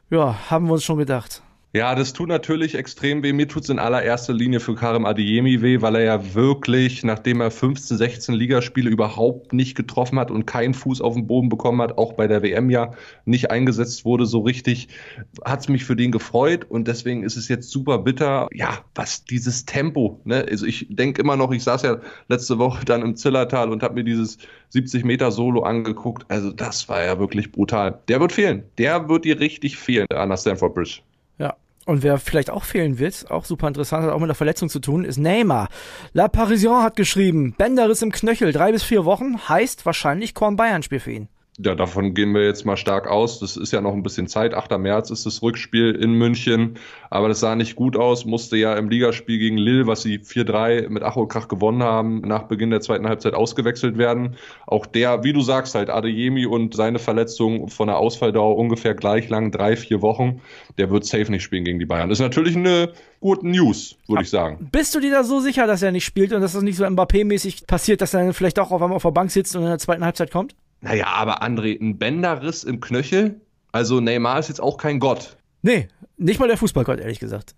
Ja, 0.09 0.49
haben 0.49 0.65
wir 0.65 0.73
uns 0.73 0.83
schon 0.83 0.97
gedacht. 0.97 1.43
Ja, 1.73 1.95
das 1.95 2.11
tut 2.11 2.27
natürlich 2.27 2.75
extrem 2.75 3.23
weh. 3.23 3.31
Mir 3.31 3.47
tut 3.47 3.63
es 3.63 3.69
in 3.69 3.79
allererster 3.79 4.33
Linie 4.33 4.59
für 4.59 4.75
Karim 4.75 5.05
Adiemi 5.05 5.61
weh, 5.61 5.81
weil 5.81 5.95
er 5.95 6.03
ja 6.03 6.33
wirklich, 6.33 7.01
nachdem 7.05 7.39
er 7.39 7.49
15, 7.49 7.95
16 7.95 8.35
Ligaspiele 8.35 8.89
überhaupt 8.89 9.53
nicht 9.53 9.75
getroffen 9.75 10.19
hat 10.19 10.31
und 10.31 10.45
keinen 10.45 10.73
Fuß 10.73 10.99
auf 10.99 11.13
den 11.13 11.27
Boden 11.27 11.47
bekommen 11.47 11.81
hat, 11.81 11.97
auch 11.97 12.11
bei 12.11 12.27
der 12.27 12.43
WM 12.43 12.69
ja 12.69 12.91
nicht 13.23 13.51
eingesetzt 13.51 14.03
wurde 14.03 14.25
so 14.25 14.41
richtig, 14.41 14.89
hat 15.45 15.61
es 15.61 15.69
mich 15.69 15.85
für 15.85 15.95
den 15.95 16.11
gefreut 16.11 16.65
und 16.67 16.89
deswegen 16.89 17.23
ist 17.23 17.37
es 17.37 17.47
jetzt 17.47 17.69
super 17.69 17.99
bitter. 17.99 18.49
Ja, 18.51 18.79
was 18.93 19.23
dieses 19.23 19.63
Tempo, 19.63 20.19
ne? 20.25 20.45
Also 20.51 20.65
ich 20.65 20.87
denke 20.89 21.21
immer 21.21 21.37
noch, 21.37 21.53
ich 21.53 21.63
saß 21.63 21.83
ja 21.83 22.01
letzte 22.27 22.59
Woche 22.59 22.83
dann 22.83 23.01
im 23.01 23.15
Zillertal 23.15 23.71
und 23.71 23.81
habe 23.81 23.93
mir 23.93 24.03
dieses 24.03 24.39
70 24.71 25.05
Meter 25.05 25.31
Solo 25.31 25.61
angeguckt. 25.63 26.25
Also 26.27 26.51
das 26.51 26.89
war 26.89 27.01
ja 27.01 27.17
wirklich 27.17 27.53
brutal. 27.53 28.01
Der 28.09 28.19
wird 28.19 28.33
fehlen. 28.33 28.63
Der 28.77 29.07
wird 29.07 29.23
dir 29.23 29.39
richtig 29.39 29.77
fehlen 29.77 30.07
an 30.13 30.27
der 30.27 30.37
Stanford 30.37 30.75
Bridge. 30.75 30.99
Und 31.85 32.03
wer 32.03 32.19
vielleicht 32.19 32.51
auch 32.51 32.63
fehlen 32.63 32.99
wird, 32.99 33.31
auch 33.31 33.45
super 33.45 33.67
interessant, 33.67 34.03
hat 34.03 34.11
auch 34.11 34.19
mit 34.19 34.25
einer 34.25 34.35
Verletzung 34.35 34.69
zu 34.69 34.79
tun, 34.79 35.03
ist 35.03 35.17
Neymar. 35.17 35.67
La 36.13 36.27
Parisien 36.27 36.83
hat 36.83 36.95
geschrieben, 36.95 37.55
Bänderriss 37.57 38.01
im 38.01 38.11
Knöchel, 38.11 38.51
drei 38.51 38.71
bis 38.71 38.83
vier 38.83 39.05
Wochen, 39.05 39.49
heißt 39.49 39.85
wahrscheinlich 39.85 40.35
Korn 40.35 40.55
Bayern 40.55 40.83
Spiel 40.83 40.99
für 40.99 41.11
ihn. 41.11 41.29
Ja, 41.63 41.75
davon 41.75 42.13
gehen 42.13 42.33
wir 42.33 42.43
jetzt 42.43 42.65
mal 42.65 42.77
stark 42.77 43.07
aus. 43.07 43.39
Das 43.39 43.55
ist 43.55 43.71
ja 43.71 43.81
noch 43.81 43.93
ein 43.93 44.01
bisschen 44.01 44.27
Zeit. 44.27 44.53
8. 44.53 44.79
März 44.79 45.11
ist 45.11 45.25
das 45.25 45.43
Rückspiel 45.43 45.91
in 45.91 46.13
München. 46.13 46.75
Aber 47.09 47.27
das 47.27 47.39
sah 47.39 47.55
nicht 47.55 47.75
gut 47.75 47.95
aus. 47.95 48.25
Musste 48.25 48.57
ja 48.57 48.75
im 48.75 48.89
Ligaspiel 48.89 49.37
gegen 49.37 49.57
Lille, 49.57 49.85
was 49.85 50.01
sie 50.01 50.17
4-3 50.19 50.89
mit 50.89 51.03
Ach 51.03 51.17
und 51.17 51.27
Krach 51.27 51.47
gewonnen 51.47 51.83
haben, 51.83 52.21
nach 52.21 52.43
Beginn 52.43 52.71
der 52.71 52.81
zweiten 52.81 53.07
Halbzeit 53.07 53.35
ausgewechselt 53.35 53.97
werden. 53.97 54.37
Auch 54.65 54.85
der, 54.87 55.23
wie 55.23 55.33
du 55.33 55.41
sagst, 55.41 55.75
halt 55.75 55.89
Adeyemi 55.89 56.47
und 56.47 56.73
seine 56.73 56.97
Verletzung 56.97 57.67
von 57.67 57.87
der 57.87 57.97
Ausfalldauer 57.97 58.57
ungefähr 58.57 58.95
gleich 58.95 59.29
lang, 59.29 59.51
drei, 59.51 59.75
vier 59.75 60.01
Wochen. 60.01 60.41
Der 60.79 60.89
wird 60.89 61.05
safe 61.05 61.31
nicht 61.31 61.43
spielen 61.43 61.65
gegen 61.65 61.77
die 61.77 61.85
Bayern. 61.85 62.09
Das 62.09 62.17
ist 62.17 62.23
natürlich 62.23 62.55
eine 62.55 62.93
gute 63.19 63.47
News, 63.47 63.97
würde 64.07 64.23
ich 64.23 64.29
sagen. 64.29 64.69
Bist 64.71 64.95
du 64.95 64.99
dir 64.99 65.11
da 65.11 65.23
so 65.23 65.39
sicher, 65.39 65.67
dass 65.67 65.83
er 65.83 65.91
nicht 65.91 66.05
spielt 66.05 66.33
und 66.33 66.41
dass 66.41 66.53
das 66.53 66.63
nicht 66.63 66.77
so 66.77 66.85
Mbappé-mäßig 66.85 67.67
passiert, 67.67 68.01
dass 68.01 68.15
er 68.15 68.23
dann 68.23 68.33
vielleicht 68.33 68.57
auch 68.57 68.71
auf 68.71 68.81
einmal 68.81 68.95
auf 68.95 69.03
der 69.03 69.11
Bank 69.11 69.29
sitzt 69.29 69.55
und 69.55 69.61
in 69.61 69.69
der 69.69 69.77
zweiten 69.77 70.03
Halbzeit 70.03 70.31
kommt? 70.31 70.55
Naja, 70.81 71.07
aber 71.07 71.43
André, 71.43 71.79
ein 71.79 71.97
Bänderriss 71.97 72.63
im 72.63 72.79
Knöchel? 72.79 73.39
Also 73.71 73.99
Neymar 73.99 74.39
ist 74.39 74.49
jetzt 74.49 74.61
auch 74.61 74.77
kein 74.77 74.99
Gott. 74.99 75.37
Nee, 75.61 75.87
nicht 76.17 76.39
mal 76.39 76.47
der 76.47 76.57
Fußballgott, 76.57 76.99
ehrlich 76.99 77.19
gesagt. 77.19 77.55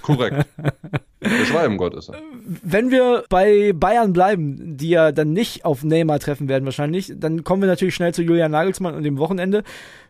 Korrekt. 0.00 0.46
der 1.20 1.44
Schwalbengott 1.44 1.94
ist 1.94 2.08
er. 2.08 2.16
Wenn 2.62 2.90
wir 2.90 3.24
bei 3.28 3.72
Bayern 3.74 4.12
bleiben, 4.12 4.76
die 4.76 4.90
ja 4.90 5.12
dann 5.12 5.32
nicht 5.32 5.64
auf 5.64 5.84
Neymar 5.84 6.18
treffen 6.18 6.48
werden 6.48 6.64
wahrscheinlich, 6.64 7.12
dann 7.16 7.44
kommen 7.44 7.62
wir 7.62 7.68
natürlich 7.68 7.94
schnell 7.94 8.14
zu 8.14 8.22
Julian 8.22 8.50
Nagelsmann 8.50 8.94
und 8.94 9.02
dem 9.02 9.18
Wochenende. 9.18 9.62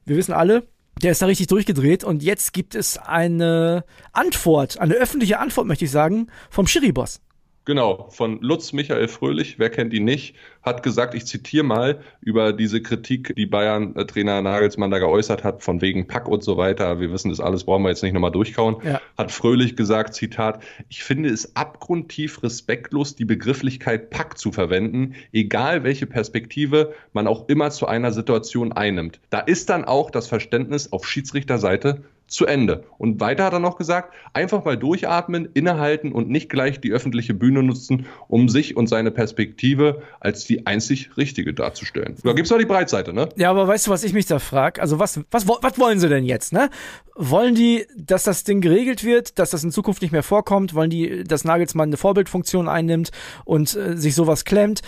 Wir 0.04 0.16
wissen 0.16 0.32
alle, 0.32 0.64
der 1.02 1.12
ist 1.12 1.22
da 1.22 1.26
richtig 1.26 1.48
durchgedreht 1.48 2.04
und 2.04 2.22
jetzt 2.22 2.52
gibt 2.52 2.74
es 2.74 2.98
eine 2.98 3.84
Antwort, 4.12 4.78
eine 4.78 4.94
öffentliche 4.94 5.38
Antwort, 5.38 5.66
möchte 5.66 5.84
ich 5.84 5.90
sagen, 5.90 6.28
vom 6.50 6.66
Schiri-Boss. 6.66 7.20
Genau, 7.64 8.08
von 8.10 8.40
Lutz 8.40 8.72
Michael 8.72 9.06
Fröhlich, 9.06 9.60
wer 9.60 9.70
kennt 9.70 9.92
ihn 9.94 10.04
nicht, 10.04 10.34
hat 10.62 10.82
gesagt, 10.82 11.14
ich 11.14 11.26
zitiere 11.26 11.62
mal 11.62 12.00
über 12.20 12.52
diese 12.52 12.82
Kritik, 12.82 13.34
die 13.36 13.46
Bayern-Trainer 13.46 14.42
Nagelsmann 14.42 14.90
da 14.90 14.98
geäußert 14.98 15.44
hat, 15.44 15.62
von 15.62 15.80
wegen 15.80 16.08
Pack 16.08 16.26
und 16.26 16.42
so 16.42 16.56
weiter. 16.56 16.98
Wir 16.98 17.12
wissen 17.12 17.28
das 17.28 17.38
alles, 17.38 17.62
brauchen 17.62 17.84
wir 17.84 17.90
jetzt 17.90 18.02
nicht 18.02 18.14
nochmal 18.14 18.32
durchkauen. 18.32 18.76
Ja. 18.84 19.00
Hat 19.16 19.30
Fröhlich 19.30 19.76
gesagt, 19.76 20.14
Zitat, 20.14 20.60
ich 20.88 21.04
finde 21.04 21.28
es 21.28 21.54
abgrundtief 21.54 22.42
respektlos, 22.42 23.14
die 23.14 23.24
Begrifflichkeit 23.24 24.10
Pack 24.10 24.38
zu 24.38 24.50
verwenden, 24.50 25.14
egal 25.32 25.84
welche 25.84 26.06
Perspektive 26.06 26.94
man 27.12 27.28
auch 27.28 27.48
immer 27.48 27.70
zu 27.70 27.86
einer 27.86 28.10
Situation 28.10 28.72
einnimmt. 28.72 29.20
Da 29.30 29.38
ist 29.38 29.70
dann 29.70 29.84
auch 29.84 30.10
das 30.10 30.26
Verständnis 30.26 30.92
auf 30.92 31.06
Schiedsrichterseite 31.06 32.02
zu 32.26 32.46
Ende. 32.46 32.84
Und 32.98 33.20
weiter 33.20 33.44
hat 33.44 33.52
er 33.52 33.58
noch 33.58 33.76
gesagt, 33.76 34.14
einfach 34.32 34.64
mal 34.64 34.76
durchatmen, 34.76 35.48
innehalten 35.52 36.12
und 36.12 36.30
nicht 36.30 36.48
gleich 36.48 36.80
die 36.80 36.92
öffentliche 36.92 37.34
Bühne 37.34 37.62
nutzen, 37.62 38.06
um 38.28 38.48
sich 38.48 38.76
und 38.76 38.86
seine 38.86 39.10
Perspektive 39.10 40.02
als 40.20 40.44
die 40.44 40.66
einzig 40.66 41.16
richtige 41.16 41.52
darzustellen. 41.52 42.16
Da 42.24 42.32
gibt 42.32 42.46
es 42.46 42.52
auch 42.52 42.58
die 42.58 42.64
Breitseite, 42.64 43.12
ne? 43.12 43.28
Ja, 43.36 43.50
aber 43.50 43.68
weißt 43.68 43.86
du, 43.86 43.90
was 43.90 44.04
ich 44.04 44.12
mich 44.12 44.26
da 44.26 44.38
frage? 44.38 44.80
Also 44.80 44.98
was, 44.98 45.20
was, 45.30 45.46
was 45.46 45.78
wollen 45.78 46.00
sie 46.00 46.08
denn 46.08 46.24
jetzt, 46.24 46.52
ne? 46.52 46.70
Wollen 47.14 47.54
die, 47.54 47.86
dass 47.96 48.24
das 48.24 48.44
Ding 48.44 48.62
geregelt 48.62 49.04
wird, 49.04 49.38
dass 49.38 49.50
das 49.50 49.62
in 49.64 49.70
Zukunft 49.70 50.00
nicht 50.00 50.12
mehr 50.12 50.22
vorkommt? 50.22 50.74
Wollen 50.74 50.90
die, 50.90 51.24
dass 51.24 51.44
Nagelsmann 51.44 51.90
eine 51.90 51.98
Vorbildfunktion 51.98 52.68
einnimmt 52.68 53.10
und 53.44 53.76
äh, 53.76 53.96
sich 53.96 54.14
sowas 54.14 54.44
klemmt? 54.46 54.80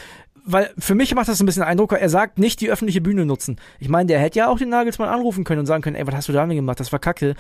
Weil 0.44 0.72
für 0.78 0.94
mich 0.94 1.14
macht 1.14 1.28
das 1.28 1.40
ein 1.40 1.46
bisschen 1.46 1.62
Eindruck, 1.62 1.92
er 1.92 2.08
sagt 2.08 2.38
nicht 2.38 2.60
die 2.60 2.70
öffentliche 2.70 3.00
Bühne 3.00 3.24
nutzen. 3.24 3.56
Ich 3.80 3.88
meine, 3.88 4.08
der 4.08 4.20
hätte 4.20 4.38
ja 4.38 4.48
auch 4.48 4.58
den 4.58 4.68
Nagelsmann 4.68 5.08
anrufen 5.08 5.44
können 5.44 5.60
und 5.60 5.66
sagen 5.66 5.82
können, 5.82 5.96
ey, 5.96 6.06
was 6.06 6.14
hast 6.14 6.28
du 6.28 6.32
da 6.32 6.46
denn 6.46 6.54
gemacht? 6.54 6.78
Das 6.80 6.92
war 6.92 6.98
kacke. 6.98 7.34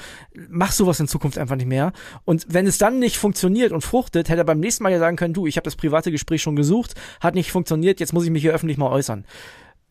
Mach 0.48 0.72
sowas 0.72 0.98
in 1.00 1.06
Zukunft 1.06 1.36
einfach 1.38 1.56
nicht 1.56 1.66
mehr. 1.66 1.92
Und 2.24 2.46
wenn 2.48 2.66
es 2.66 2.78
dann 2.78 2.98
nicht 2.98 3.18
funktioniert 3.18 3.72
und 3.72 3.82
fruchtet, 3.82 4.28
hätte 4.28 4.40
er 4.40 4.44
beim 4.44 4.60
nächsten 4.60 4.82
Mal 4.82 4.92
ja 4.92 4.98
sagen 4.98 5.16
können, 5.16 5.34
du, 5.34 5.46
ich 5.46 5.56
habe 5.56 5.64
das 5.64 5.76
private 5.76 6.10
Gespräch 6.10 6.42
schon 6.42 6.56
gesucht, 6.56 6.94
hat 7.20 7.34
nicht 7.34 7.52
funktioniert, 7.52 8.00
jetzt 8.00 8.14
muss 8.14 8.24
ich 8.24 8.30
mich 8.30 8.42
hier 8.42 8.54
öffentlich 8.54 8.78
mal 8.78 8.90
äußern. 8.90 9.24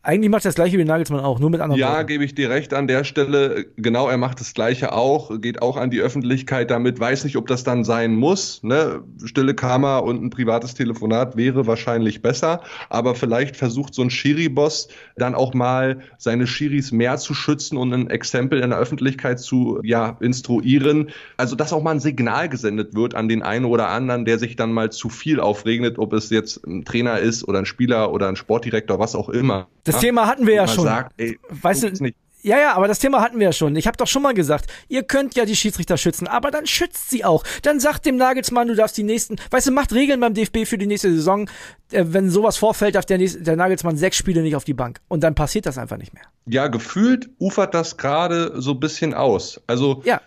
Eigentlich 0.05 0.29
macht 0.29 0.43
er 0.43 0.49
das 0.49 0.55
gleiche 0.55 0.77
wie 0.77 0.83
Nagelsmann 0.83 1.21
auch, 1.21 1.39
nur 1.39 1.49
mit 1.49 1.61
anderen 1.61 1.79
Ja, 1.79 2.03
gebe 2.03 2.25
ich 2.25 2.35
dir 2.35 2.49
recht 2.49 2.73
an 2.73 2.87
der 2.87 3.05
Stelle. 3.05 3.67
Genau, 3.77 4.09
er 4.09 4.17
macht 4.17 4.41
das 4.41 4.53
gleiche 4.53 4.91
auch, 4.91 5.39
geht 5.39 5.61
auch 5.61 5.77
an 5.77 5.91
die 5.91 6.01
Öffentlichkeit 6.01 6.71
damit, 6.71 6.99
weiß 6.99 7.23
nicht, 7.23 7.37
ob 7.37 7.47
das 7.47 7.63
dann 7.63 7.85
sein 7.85 8.13
muss. 8.13 8.61
Ne? 8.63 9.01
Stille 9.23 9.55
Kammer 9.55 10.03
und 10.03 10.21
ein 10.21 10.29
privates 10.29 10.73
Telefonat 10.73 11.37
wäre 11.37 11.67
wahrscheinlich 11.67 12.21
besser, 12.21 12.63
aber 12.89 13.15
vielleicht 13.15 13.55
versucht 13.55 13.93
so 13.93 14.01
ein 14.01 14.09
Schiri-Boss 14.09 14.89
dann 15.15 15.35
auch 15.35 15.53
mal 15.53 16.01
seine 16.17 16.47
Schiris 16.47 16.91
mehr 16.91 17.15
zu 17.15 17.33
schützen 17.33 17.77
und 17.77 17.93
ein 17.93 18.09
Exempel 18.09 18.59
in 18.59 18.71
der 18.71 18.79
Öffentlichkeit 18.79 19.39
zu 19.39 19.79
ja, 19.83 20.17
instruieren. 20.19 21.11
Also, 21.37 21.55
dass 21.55 21.71
auch 21.71 21.81
mal 21.81 21.91
ein 21.91 22.01
Signal 22.01 22.49
gesendet 22.49 22.93
wird 22.93 23.15
an 23.15 23.29
den 23.29 23.41
einen 23.41 23.63
oder 23.63 23.87
anderen, 23.87 24.25
der 24.25 24.37
sich 24.37 24.57
dann 24.57 24.73
mal 24.73 24.91
zu 24.91 25.07
viel 25.07 25.39
aufregnet, 25.39 25.97
ob 25.97 26.11
es 26.11 26.29
jetzt 26.29 26.67
ein 26.67 26.83
Trainer 26.83 27.19
ist 27.19 27.47
oder 27.47 27.59
ein 27.59 27.65
Spieler 27.65 28.11
oder 28.11 28.27
ein 28.27 28.35
Sportdirektor, 28.35 28.99
was 28.99 29.15
auch 29.15 29.29
immer. 29.29 29.67
Das 29.85 29.92
Thema 29.99 30.27
hatten 30.27 30.47
wir 30.47 30.55
ja 30.55 30.67
schon. 30.67 30.85
Sagt, 30.85 31.13
ey, 31.17 31.39
weißt 31.49 31.83
du, 31.83 32.03
nicht. 32.03 32.15
Ja, 32.43 32.59
ja, 32.59 32.73
aber 32.73 32.89
das 32.89 32.99
Thema 32.99 33.21
hatten 33.21 33.39
wir 33.39 33.45
ja 33.45 33.53
schon. 33.53 33.73
Ich 33.77 33.87
habe 33.87 33.95
doch 33.95 34.07
schon 34.07 34.21
mal 34.21 34.33
gesagt, 34.33 34.69
ihr 34.89 35.03
könnt 35.03 35.33
ja 35.35 35.45
die 35.45 35.55
Schiedsrichter 35.55 35.95
schützen, 35.95 36.27
aber 36.27 36.51
dann 36.51 36.67
schützt 36.67 37.09
sie 37.09 37.23
auch. 37.23 37.45
Dann 37.61 37.79
sagt 37.79 38.05
dem 38.05 38.17
Nagelsmann, 38.17 38.67
du 38.67 38.75
darfst 38.75 38.97
die 38.97 39.03
nächsten, 39.03 39.37
weißt 39.49 39.67
du, 39.67 39.71
macht 39.71 39.93
Regeln 39.93 40.19
beim 40.19 40.33
DFB 40.33 40.65
für 40.65 40.77
die 40.77 40.85
nächste 40.85 41.09
Saison. 41.13 41.49
Äh, 41.91 42.03
wenn 42.07 42.29
sowas 42.29 42.57
vorfällt, 42.57 42.95
darf 42.95 43.05
der, 43.05 43.17
der 43.17 43.55
Nagelsmann 43.55 43.95
sechs 43.95 44.17
Spiele 44.17 44.41
nicht 44.41 44.57
auf 44.57 44.65
die 44.65 44.73
Bank. 44.73 44.99
Und 45.07 45.23
dann 45.23 45.35
passiert 45.35 45.65
das 45.65 45.77
einfach 45.77 45.95
nicht 45.95 46.13
mehr. 46.13 46.23
Ja, 46.45 46.67
gefühlt 46.67 47.29
ufert 47.39 47.73
das 47.73 47.95
gerade 47.95 48.59
so 48.61 48.71
ein 48.71 48.79
bisschen 48.81 49.13
aus. 49.13 49.61
Also 49.65 50.01
ja 50.03 50.19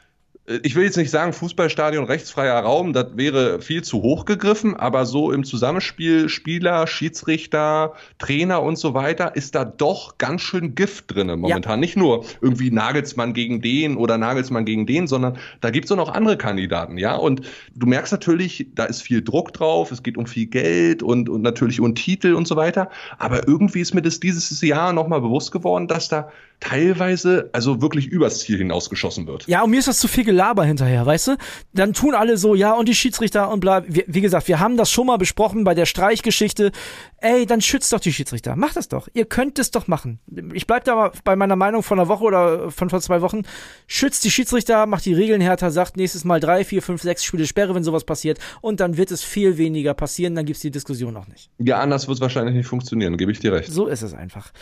ich 0.63 0.77
will 0.77 0.85
jetzt 0.85 0.97
nicht 0.97 1.11
sagen, 1.11 1.33
Fußballstadion 1.33 2.05
rechtsfreier 2.05 2.59
Raum, 2.61 2.93
das 2.93 3.17
wäre 3.17 3.61
viel 3.61 3.83
zu 3.83 4.03
hoch 4.03 4.25
gegriffen, 4.27 4.77
aber 4.77 5.05
so 5.05 5.33
im 5.33 5.43
Zusammenspiel 5.43 6.29
Spieler, 6.29 6.87
Schiedsrichter, 6.87 7.95
Trainer 8.19 8.63
und 8.63 8.79
so 8.79 8.95
weiter 8.95 9.35
ist 9.35 9.57
da 9.57 9.65
doch 9.65 10.19
ganz 10.19 10.43
schön 10.43 10.77
Gift 10.77 11.15
drin 11.15 11.27
momentan. 11.27 11.73
Ja. 11.73 11.77
Nicht 11.77 11.97
nur 11.97 12.25
irgendwie 12.41 12.71
Nagelsmann 12.71 13.35
gegen 13.35 13.61
den 13.61 13.97
oder 13.97 14.19
Nagelsmann 14.19 14.65
gegen 14.65 14.87
den, 14.87 15.09
sondern 15.09 15.37
da 15.61 15.71
gibt 15.71 15.87
es 15.87 15.93
auch 15.93 15.97
noch 15.97 16.15
andere 16.15 16.37
Kandidaten, 16.37 16.97
ja. 16.97 17.17
Und 17.17 17.43
du 17.75 17.87
merkst 17.87 18.13
natürlich, 18.13 18.69
da 18.75 18.85
ist 18.85 19.03
viel 19.03 19.23
Druck 19.23 19.53
drauf, 19.53 19.91
es 19.91 20.05
geht 20.05 20.17
um 20.17 20.27
viel 20.27 20.47
Geld 20.47 21.03
und, 21.03 21.29
und 21.29 21.43
natürlich 21.43 21.81
um 21.81 21.97
Titel 21.97 22.35
und 22.35 22.47
so 22.47 22.55
weiter. 22.55 22.89
Aber 23.19 23.49
irgendwie 23.49 23.81
ist 23.81 23.95
mir 23.95 24.03
das 24.03 24.21
dieses 24.21 24.61
Jahr 24.61 24.93
nochmal 24.93 25.21
bewusst 25.21 25.51
geworden, 25.51 25.89
dass 25.89 26.09
da 26.09 26.31
teilweise 26.61 27.51
also 27.53 27.83
wirklich 27.83 28.07
übers 28.07 28.41
Ziel 28.41 28.59
hinausgeschossen 28.59 29.27
wird. 29.27 29.47
Ja, 29.47 29.63
und 29.63 29.71
mir 29.71 29.79
ist 29.79 29.89
das 29.89 29.99
zu 29.99 30.09
viel 30.09 30.25
Gelaber 30.25 30.65
hinterher, 30.65 31.05
weißt 31.05 31.29
du? 31.29 31.37
Dann 31.73 31.93
tun 31.93 32.15
alle 32.15 32.37
so, 32.37 32.55
ja, 32.55 32.73
und 32.73 32.89
die 32.89 32.95
Schiedsrichter 32.95 33.51
und 33.51 33.61
bla. 33.61 33.85
Wie, 33.87 34.05
wie 34.07 34.21
gesagt, 34.21 34.49
wir 34.49 34.59
haben 34.59 34.77
das 34.77 34.91
schon 34.91 35.07
mal 35.07 35.19
besprochen 35.19 35.65
bei 35.65 35.75
der 35.75 35.87
Streichgeschichte. 35.87 36.73
Ey, 37.19 37.47
dann 37.47 37.61
schützt 37.61 37.93
doch 37.93 38.01
die 38.01 38.13
Schiedsrichter. 38.13 38.57
Macht 38.57 38.77
das 38.77 38.89
doch. 38.89 39.09
Ihr 39.13 39.27
könnt 39.27 39.59
es 39.59 39.71
doch 39.71 39.87
machen. 39.87 40.19
Ich 40.55 40.67
bleib 40.67 40.85
da 40.85 41.13
bei 41.25 41.37
meiner 41.37 41.57
Meinung 41.57 41.83
von 41.83 41.99
einer 41.99 42.09
Woche 42.09 42.25
oder 42.25 42.71
von 42.71 42.91
vor 42.91 43.01
zwei 43.01 43.21
Wochen. 43.21 43.43
Schützt 43.87 44.25
die 44.25 44.31
Schiedsrichter, 44.31 44.87
macht 44.87 45.05
die 45.05 45.15
Regeln 45.15 45.41
härter, 45.41 45.71
sagt 45.71 45.97
nächstes 45.97 46.25
Mal 46.25 46.41
drei, 46.41 46.65
vier, 46.65 46.83
fünf, 46.83 47.03
sechs 47.03 47.25
Spiele 47.25 47.47
Sperre, 47.47 47.75
wenn 47.75 47.85
sowas 47.85 48.05
passiert. 48.05 48.39
Und 48.61 48.81
dann 48.81 48.97
wird 48.97 49.11
es 49.11 49.23
viel 49.23 49.59
weniger 49.59 49.95
passieren, 49.95 50.35
dann 50.35 50.47
gibt's 50.47 50.63
die 50.63 50.71
Diskussion 50.71 51.17
auch 51.17 51.27
nicht. 51.27 51.51
Ja, 51.59 51.79
anders 51.79 52.09
wird 52.09 52.17
es 52.17 52.21
wahrscheinlich 52.21 52.55
nicht 52.55 52.67
funktionieren, 52.67 53.17
gebe 53.17 53.33
ich 53.33 53.39
dir 53.39 53.53
recht. 53.53 53.71
So 53.71 53.87
ist 53.87 54.03
es 54.03 54.15
einfach. 54.15 54.53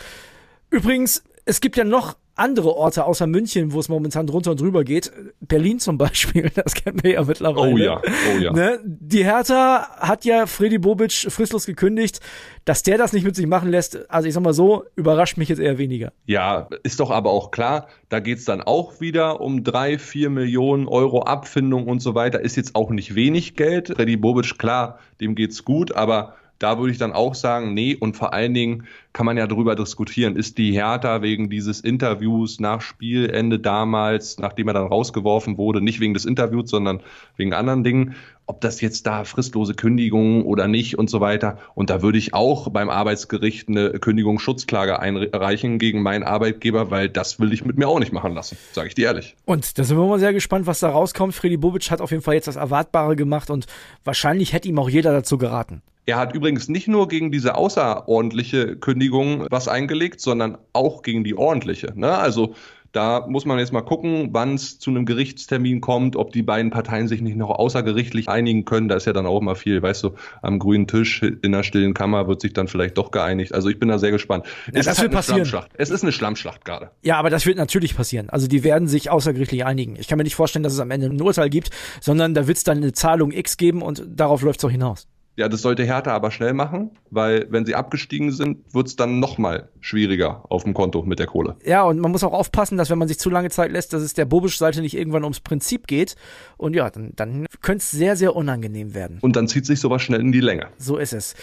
Übrigens, 0.69 1.23
es 1.45 1.61
gibt 1.61 1.77
ja 1.77 1.83
noch 1.83 2.15
andere 2.37 2.75
Orte 2.75 3.05
außer 3.05 3.27
München, 3.27 3.71
wo 3.71 3.79
es 3.79 3.87
momentan 3.87 4.27
drunter 4.27 4.51
und 4.51 4.59
drüber 4.59 4.83
geht. 4.83 5.11
Berlin 5.39 5.79
zum 5.79 5.97
Beispiel, 5.97 6.49
das 6.55 6.73
kennen 6.73 7.01
wir 7.01 7.13
ja 7.13 7.23
mittlerweile. 7.23 7.73
Oh 7.73 7.77
ja, 7.77 8.01
oh 8.33 8.39
ja. 8.39 8.51
Ne? 8.51 8.79
Die 8.83 9.23
Hertha 9.23 9.87
hat 9.97 10.25
ja 10.25 10.45
Freddy 10.45 10.77
Bobic 10.77 11.13
fristlos 11.13 11.65
gekündigt. 11.65 12.19
Dass 12.65 12.81
der 12.81 12.97
das 12.97 13.13
nicht 13.13 13.23
mit 13.23 13.35
sich 13.35 13.45
machen 13.45 13.69
lässt, 13.69 14.09
also 14.09 14.27
ich 14.27 14.33
sag 14.33 14.41
mal 14.41 14.53
so, 14.53 14.85
überrascht 14.95 15.37
mich 15.37 15.49
jetzt 15.49 15.59
eher 15.59 15.77
weniger. 15.77 16.11
Ja, 16.25 16.67
ist 16.81 16.99
doch 16.99 17.11
aber 17.11 17.29
auch 17.29 17.51
klar, 17.51 17.87
da 18.09 18.19
geht's 18.19 18.43
dann 18.45 18.61
auch 18.61 18.99
wieder 18.99 19.39
um 19.39 19.63
drei, 19.63 19.99
vier 19.99 20.31
Millionen 20.31 20.87
Euro 20.87 21.21
Abfindung 21.21 21.87
und 21.87 21.99
so 21.99 22.15
weiter. 22.15 22.41
Ist 22.41 22.57
jetzt 22.57 22.73
auch 22.75 22.89
nicht 22.89 23.13
wenig 23.13 23.55
Geld. 23.55 23.93
Freddy 23.95 24.17
Bobic, 24.17 24.57
klar, 24.57 24.99
dem 25.21 25.35
geht's 25.35 25.63
gut, 25.63 25.95
aber 25.95 26.33
da 26.59 26.77
würde 26.77 26.91
ich 26.91 26.97
dann 26.97 27.11
auch 27.11 27.35
sagen, 27.35 27.73
nee, 27.73 27.95
und 27.95 28.15
vor 28.15 28.33
allen 28.33 28.53
Dingen 28.53 28.85
kann 29.13 29.25
man 29.25 29.37
ja 29.37 29.47
darüber 29.47 29.75
diskutieren, 29.75 30.35
ist 30.35 30.57
die 30.57 30.73
Hertha 30.73 31.21
wegen 31.21 31.49
dieses 31.49 31.81
Interviews 31.81 32.59
nach 32.59 32.81
Spielende 32.81 33.59
damals, 33.59 34.37
nachdem 34.39 34.67
er 34.67 34.73
dann 34.73 34.87
rausgeworfen 34.87 35.57
wurde, 35.57 35.81
nicht 35.81 35.99
wegen 35.99 36.13
des 36.13 36.25
Interviews, 36.25 36.69
sondern 36.69 37.01
wegen 37.37 37.53
anderen 37.53 37.83
Dingen, 37.83 38.15
ob 38.45 38.61
das 38.61 38.81
jetzt 38.81 39.07
da 39.07 39.23
fristlose 39.23 39.73
Kündigungen 39.73 40.43
oder 40.43 40.67
nicht 40.67 40.97
und 40.97 41.09
so 41.09 41.19
weiter. 41.19 41.57
Und 41.73 41.89
da 41.89 42.01
würde 42.01 42.17
ich 42.17 42.33
auch 42.33 42.69
beim 42.69 42.89
Arbeitsgericht 42.89 43.69
eine 43.69 43.91
Kündigungsschutzklage 43.91 44.99
einreichen 44.99 45.79
gegen 45.79 46.03
meinen 46.03 46.23
Arbeitgeber, 46.23 46.91
weil 46.91 47.09
das 47.09 47.39
will 47.39 47.53
ich 47.53 47.65
mit 47.65 47.77
mir 47.77 47.87
auch 47.87 47.99
nicht 47.99 48.13
machen 48.13 48.33
lassen, 48.33 48.57
sage 48.73 48.89
ich 48.89 48.95
dir 48.95 49.07
ehrlich. 49.07 49.35
Und 49.45 49.77
da 49.79 49.83
sind 49.83 49.97
wir 49.97 50.05
mal 50.05 50.19
sehr 50.19 50.33
gespannt, 50.33 50.67
was 50.67 50.79
da 50.79 50.89
rauskommt. 50.89 51.33
Freddy 51.33 51.57
Bobic 51.57 51.89
hat 51.89 52.01
auf 52.01 52.11
jeden 52.11 52.23
Fall 52.23 52.35
jetzt 52.35 52.47
das 52.47 52.55
Erwartbare 52.55 53.15
gemacht 53.15 53.49
und 53.49 53.65
wahrscheinlich 54.03 54.53
hätte 54.53 54.67
ihm 54.67 54.77
auch 54.77 54.89
jeder 54.89 55.11
dazu 55.11 55.37
geraten. 55.37 55.81
Er 56.05 56.17
hat 56.17 56.35
übrigens 56.35 56.69
nicht 56.69 56.87
nur 56.87 57.07
gegen 57.07 57.31
diese 57.31 57.55
außerordentliche 57.55 58.75
Kündigung 58.75 59.47
was 59.49 59.67
eingelegt, 59.67 60.21
sondern 60.21 60.57
auch 60.73 61.01
gegen 61.01 61.23
die 61.23 61.35
ordentliche. 61.35 61.93
Ne? 61.95 62.15
Also 62.15 62.53
Da 62.95 63.25
muss 63.27 63.43
man 63.43 63.59
jetzt 63.59 63.73
mal 63.73 63.81
gucken, 63.81 64.29
wann 64.31 64.53
es 64.53 64.79
zu 64.79 64.89
einem 64.89 65.05
Gerichtstermin 65.05 65.81
kommt, 65.81 66.15
ob 66.15 66.31
die 66.31 66.43
beiden 66.43 66.71
Parteien 66.71 67.09
sich 67.09 67.19
nicht 67.19 67.35
noch 67.35 67.49
außergerichtlich 67.49 68.29
einigen 68.29 68.63
können. 68.63 68.87
Da 68.87 68.95
ist 68.95 69.05
ja 69.05 69.11
dann 69.11 69.25
auch 69.25 69.41
immer 69.41 69.55
viel, 69.55 69.81
weißt 69.81 70.01
du, 70.05 70.11
am 70.41 70.59
grünen 70.59 70.87
Tisch 70.87 71.21
in 71.21 71.51
der 71.51 71.63
stillen 71.63 71.93
Kammer 71.93 72.29
wird 72.29 72.39
sich 72.39 72.53
dann 72.53 72.69
vielleicht 72.69 72.97
doch 72.97 73.11
geeinigt. 73.11 73.53
Also 73.53 73.67
ich 73.67 73.79
bin 73.79 73.89
da 73.89 73.99
sehr 73.99 74.11
gespannt. 74.11 74.45
Ja, 74.67 74.79
es 74.79 74.85
das 74.85 74.93
ist 74.93 74.99
halt 74.99 75.11
wird 75.11 75.13
passieren. 75.13 75.45
Schlammschlacht. 75.45 75.71
Es 75.77 75.89
ist 75.89 76.03
eine 76.03 76.13
Schlammschlacht 76.13 76.63
gerade. 76.63 76.89
Ja, 77.01 77.17
aber 77.17 77.29
das 77.29 77.45
wird 77.45 77.57
natürlich 77.57 77.97
passieren. 77.97 78.29
Also 78.29 78.47
die 78.47 78.63
werden 78.63 78.87
sich 78.87 79.09
außergerichtlich 79.09 79.65
einigen. 79.65 79.97
Ich 79.97 80.07
kann 80.07 80.17
mir 80.17 80.23
nicht 80.23 80.35
vorstellen, 80.35 80.63
dass 80.63 80.71
es 80.71 80.79
am 80.79 80.89
Ende 80.89 81.07
ein 81.07 81.21
Urteil 81.21 81.49
gibt, 81.49 81.71
sondern 81.99 82.33
da 82.33 82.47
wird 82.47 82.55
es 82.55 82.63
dann 82.63 82.77
eine 82.77 82.93
Zahlung 82.93 83.33
X 83.33 83.57
geben 83.57 83.81
und 83.81 84.05
darauf 84.07 84.41
läuft 84.41 84.59
es 84.59 84.65
auch 84.65 84.71
hinaus. 84.71 85.09
Ja, 85.37 85.49
das 85.49 85.61
sollte 85.61 85.83
Hertha 85.83 86.13
aber 86.13 86.31
schnell 86.31 86.53
machen, 86.53 86.91
weil 87.09 87.47
wenn 87.49 87.65
sie 87.65 87.75
abgestiegen 87.75 88.31
sind, 88.31 88.73
wird 88.73 88.87
es 88.87 88.95
dann 88.95 89.19
nochmal 89.19 89.69
schwieriger 89.81 90.43
auf 90.49 90.63
dem 90.63 90.73
Konto 90.73 91.03
mit 91.03 91.19
der 91.19 91.27
Kohle. 91.27 91.57
Ja, 91.65 91.83
und 91.83 91.99
man 91.99 92.11
muss 92.11 92.23
auch 92.23 92.31
aufpassen, 92.31 92.77
dass 92.77 92.89
wenn 92.89 92.97
man 92.97 93.09
sich 93.09 93.19
zu 93.19 93.29
lange 93.29 93.49
Zeit 93.49 93.71
lässt, 93.71 93.91
dass 93.91 94.01
es 94.01 94.13
der 94.13 94.25
Bobisch-Seite 94.25 94.81
nicht 94.81 94.95
irgendwann 94.95 95.23
ums 95.23 95.41
Prinzip 95.41 95.87
geht. 95.87 96.15
Und 96.55 96.73
ja, 96.73 96.89
dann, 96.89 97.11
dann 97.15 97.47
könnte 97.61 97.81
es 97.83 97.91
sehr, 97.91 98.15
sehr 98.15 98.35
unangenehm 98.35 98.93
werden. 98.93 99.19
Und 99.21 99.35
dann 99.35 99.49
zieht 99.49 99.65
sich 99.65 99.81
sowas 99.81 100.01
schnell 100.01 100.21
in 100.21 100.31
die 100.31 100.39
Länge. 100.39 100.67
So 100.77 100.97
ist 100.97 101.11
es. 101.11 101.35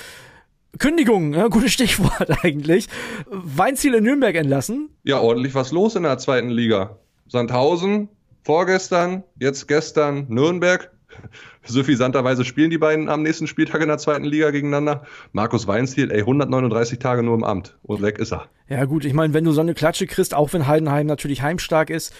Kündigung, 0.79 1.35
ja, 1.35 1.49
gutes 1.49 1.73
Stichwort 1.73 2.29
eigentlich. 2.43 2.89
Weinziel 3.31 3.95
in 3.95 4.05
Nürnberg 4.05 4.35
entlassen. 4.35 4.89
Ja, 5.05 5.21
ordentlich 5.21 5.55
was 5.55 5.71
los 5.71 5.97
in 5.97 6.05
der 6.05 6.17
zweiten 6.17 6.49
Liga. 6.49 6.99
Sandhausen, 7.29 8.09
vorgestern, 8.43 9.23
jetzt 9.39 9.69
gestern 9.69 10.27
Nürnberg 10.29 10.91
suffisanterweise 11.65 12.45
spielen 12.45 12.71
die 12.71 12.79
beiden 12.79 13.09
am 13.09 13.23
nächsten 13.23 13.47
Spieltag 13.47 13.81
in 13.83 13.89
der 13.89 13.99
zweiten 13.99 14.25
Liga 14.25 14.51
gegeneinander. 14.51 15.05
Markus 15.33 15.67
Weinziel, 15.67 16.11
ey, 16.11 16.21
139 16.21 16.99
Tage 16.99 17.23
nur 17.23 17.35
im 17.35 17.45
Amt 17.45 17.77
und 17.83 18.03
weg 18.03 18.19
ist 18.19 18.33
er. 18.33 18.47
Ja 18.69 18.85
gut, 18.85 19.05
ich 19.05 19.15
meine, 19.15 19.35
wenn 19.35 19.45
du 19.45 19.53
so 19.53 19.61
eine 19.61 19.75
Klatsche 19.75 20.07
kriegst, 20.07 20.35
auch 20.35 20.53
wenn 20.53 20.67
Heidenheim 20.67 21.07
natürlich 21.07 21.43
heimstark 21.43 21.91
ist, 21.91 22.15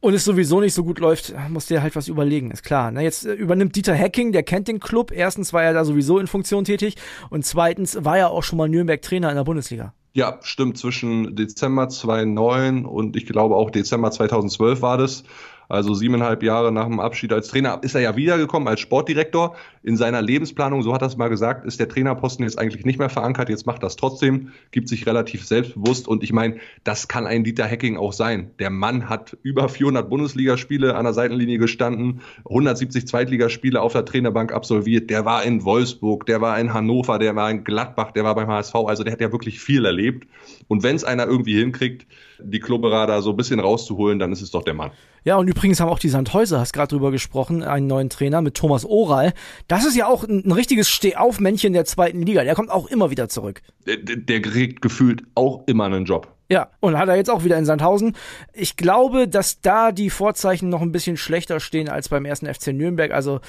und 0.00 0.14
es 0.14 0.24
sowieso 0.24 0.60
nicht 0.60 0.74
so 0.74 0.82
gut 0.82 0.98
läuft, 0.98 1.34
muss 1.50 1.66
der 1.66 1.82
halt 1.82 1.94
was 1.94 2.08
überlegen, 2.08 2.50
ist 2.50 2.62
klar. 2.62 2.90
Ne? 2.90 3.02
Jetzt 3.02 3.26
äh, 3.26 3.34
übernimmt 3.34 3.76
Dieter 3.76 3.94
Hecking, 3.94 4.32
der 4.32 4.42
kennt 4.42 4.66
den 4.66 4.80
Club. 4.80 5.12
Erstens 5.12 5.52
war 5.52 5.62
er 5.62 5.74
da 5.74 5.84
sowieso 5.84 6.18
in 6.18 6.26
Funktion 6.26 6.64
tätig 6.64 6.96
und 7.28 7.44
zweitens 7.44 8.02
war 8.02 8.18
er 8.18 8.30
auch 8.30 8.42
schon 8.42 8.56
mal 8.56 8.68
Nürnberg-Trainer 8.68 9.28
in 9.28 9.36
der 9.36 9.44
Bundesliga. 9.44 9.92
Ja, 10.12 10.38
stimmt. 10.42 10.76
Zwischen 10.78 11.36
Dezember 11.36 11.88
2009 11.88 12.84
und 12.84 13.14
ich 13.14 13.26
glaube 13.26 13.54
auch 13.54 13.70
Dezember 13.70 14.10
2012 14.10 14.82
war 14.82 14.98
das. 14.98 15.24
Also 15.70 15.94
siebeneinhalb 15.94 16.42
Jahre 16.42 16.72
nach 16.72 16.86
dem 16.86 16.98
Abschied 16.98 17.32
als 17.32 17.46
Trainer 17.46 17.78
ist 17.82 17.94
er 17.94 18.00
ja 18.00 18.16
wiedergekommen 18.16 18.66
als 18.66 18.80
Sportdirektor. 18.80 19.54
In 19.84 19.96
seiner 19.96 20.20
Lebensplanung, 20.20 20.82
so 20.82 20.92
hat 20.92 21.02
er 21.02 21.06
es 21.06 21.16
mal 21.16 21.28
gesagt, 21.28 21.64
ist 21.64 21.78
der 21.78 21.88
Trainerposten 21.88 22.44
jetzt 22.44 22.58
eigentlich 22.58 22.84
nicht 22.84 22.98
mehr 22.98 23.08
verankert. 23.08 23.48
Jetzt 23.48 23.66
macht 23.66 23.84
das 23.84 23.94
trotzdem, 23.94 24.50
gibt 24.72 24.88
sich 24.88 25.06
relativ 25.06 25.46
selbstbewusst. 25.46 26.08
Und 26.08 26.24
ich 26.24 26.32
meine, 26.32 26.56
das 26.82 27.06
kann 27.06 27.24
ein 27.24 27.44
Dieter 27.44 27.66
Hecking 27.66 27.96
auch 27.96 28.12
sein. 28.12 28.50
Der 28.58 28.70
Mann 28.70 29.08
hat 29.08 29.36
über 29.44 29.68
400 29.68 30.10
Bundesligaspiele 30.10 30.96
an 30.96 31.04
der 31.04 31.14
Seitenlinie 31.14 31.58
gestanden, 31.58 32.20
170 32.46 33.06
Zweitligaspiele 33.06 33.80
auf 33.80 33.92
der 33.92 34.04
Trainerbank 34.04 34.52
absolviert. 34.52 35.08
Der 35.08 35.24
war 35.24 35.44
in 35.44 35.64
Wolfsburg, 35.64 36.26
der 36.26 36.40
war 36.40 36.58
in 36.58 36.74
Hannover, 36.74 37.20
der 37.20 37.36
war 37.36 37.48
in 37.48 37.62
Gladbach, 37.62 38.10
der 38.10 38.24
war 38.24 38.34
beim 38.34 38.48
HSV. 38.48 38.74
Also 38.74 39.04
der 39.04 39.12
hat 39.12 39.20
ja 39.20 39.30
wirklich 39.30 39.60
viel 39.60 39.84
erlebt. 39.84 40.26
Und 40.66 40.82
wenn 40.82 40.96
es 40.96 41.04
einer 41.04 41.26
irgendwie 41.26 41.60
hinkriegt, 41.60 42.08
die 42.42 42.58
Klubberer 42.58 43.06
da 43.06 43.22
so 43.22 43.30
ein 43.30 43.36
bisschen 43.36 43.60
rauszuholen, 43.60 44.18
dann 44.18 44.32
ist 44.32 44.42
es 44.42 44.50
doch 44.50 44.64
der 44.64 44.74
Mann. 44.74 44.90
Ja, 45.24 45.36
und 45.36 45.48
übrigens 45.60 45.78
haben 45.78 45.90
auch 45.90 45.98
die 45.98 46.08
Sandhäuser, 46.08 46.58
hast 46.58 46.72
gerade 46.72 46.88
drüber 46.88 47.10
gesprochen, 47.10 47.62
einen 47.62 47.86
neuen 47.86 48.08
Trainer 48.08 48.40
mit 48.40 48.54
Thomas 48.54 48.86
Oral. 48.86 49.34
Das 49.68 49.84
ist 49.84 49.94
ja 49.94 50.06
auch 50.06 50.24
ein, 50.24 50.42
ein 50.46 50.52
richtiges 50.52 50.88
Stehaufmännchen 50.88 51.74
der 51.74 51.84
zweiten 51.84 52.22
Liga. 52.22 52.44
Der 52.44 52.54
kommt 52.54 52.70
auch 52.70 52.86
immer 52.86 53.10
wieder 53.10 53.28
zurück. 53.28 53.60
Der, 53.86 53.98
der 53.98 54.40
kriegt 54.40 54.80
gefühlt 54.80 55.22
auch 55.34 55.64
immer 55.66 55.84
einen 55.84 56.06
Job. 56.06 56.34
Ja, 56.48 56.70
und 56.80 56.96
hat 56.96 57.10
er 57.10 57.16
jetzt 57.16 57.28
auch 57.28 57.44
wieder 57.44 57.58
in 57.58 57.66
Sandhausen. 57.66 58.16
Ich 58.54 58.78
glaube, 58.78 59.28
dass 59.28 59.60
da 59.60 59.92
die 59.92 60.08
Vorzeichen 60.08 60.70
noch 60.70 60.80
ein 60.80 60.92
bisschen 60.92 61.18
schlechter 61.18 61.60
stehen 61.60 61.90
als 61.90 62.08
beim 62.08 62.24
ersten 62.24 62.46
FC 62.46 62.68
Nürnberg. 62.68 63.12
Also 63.12 63.40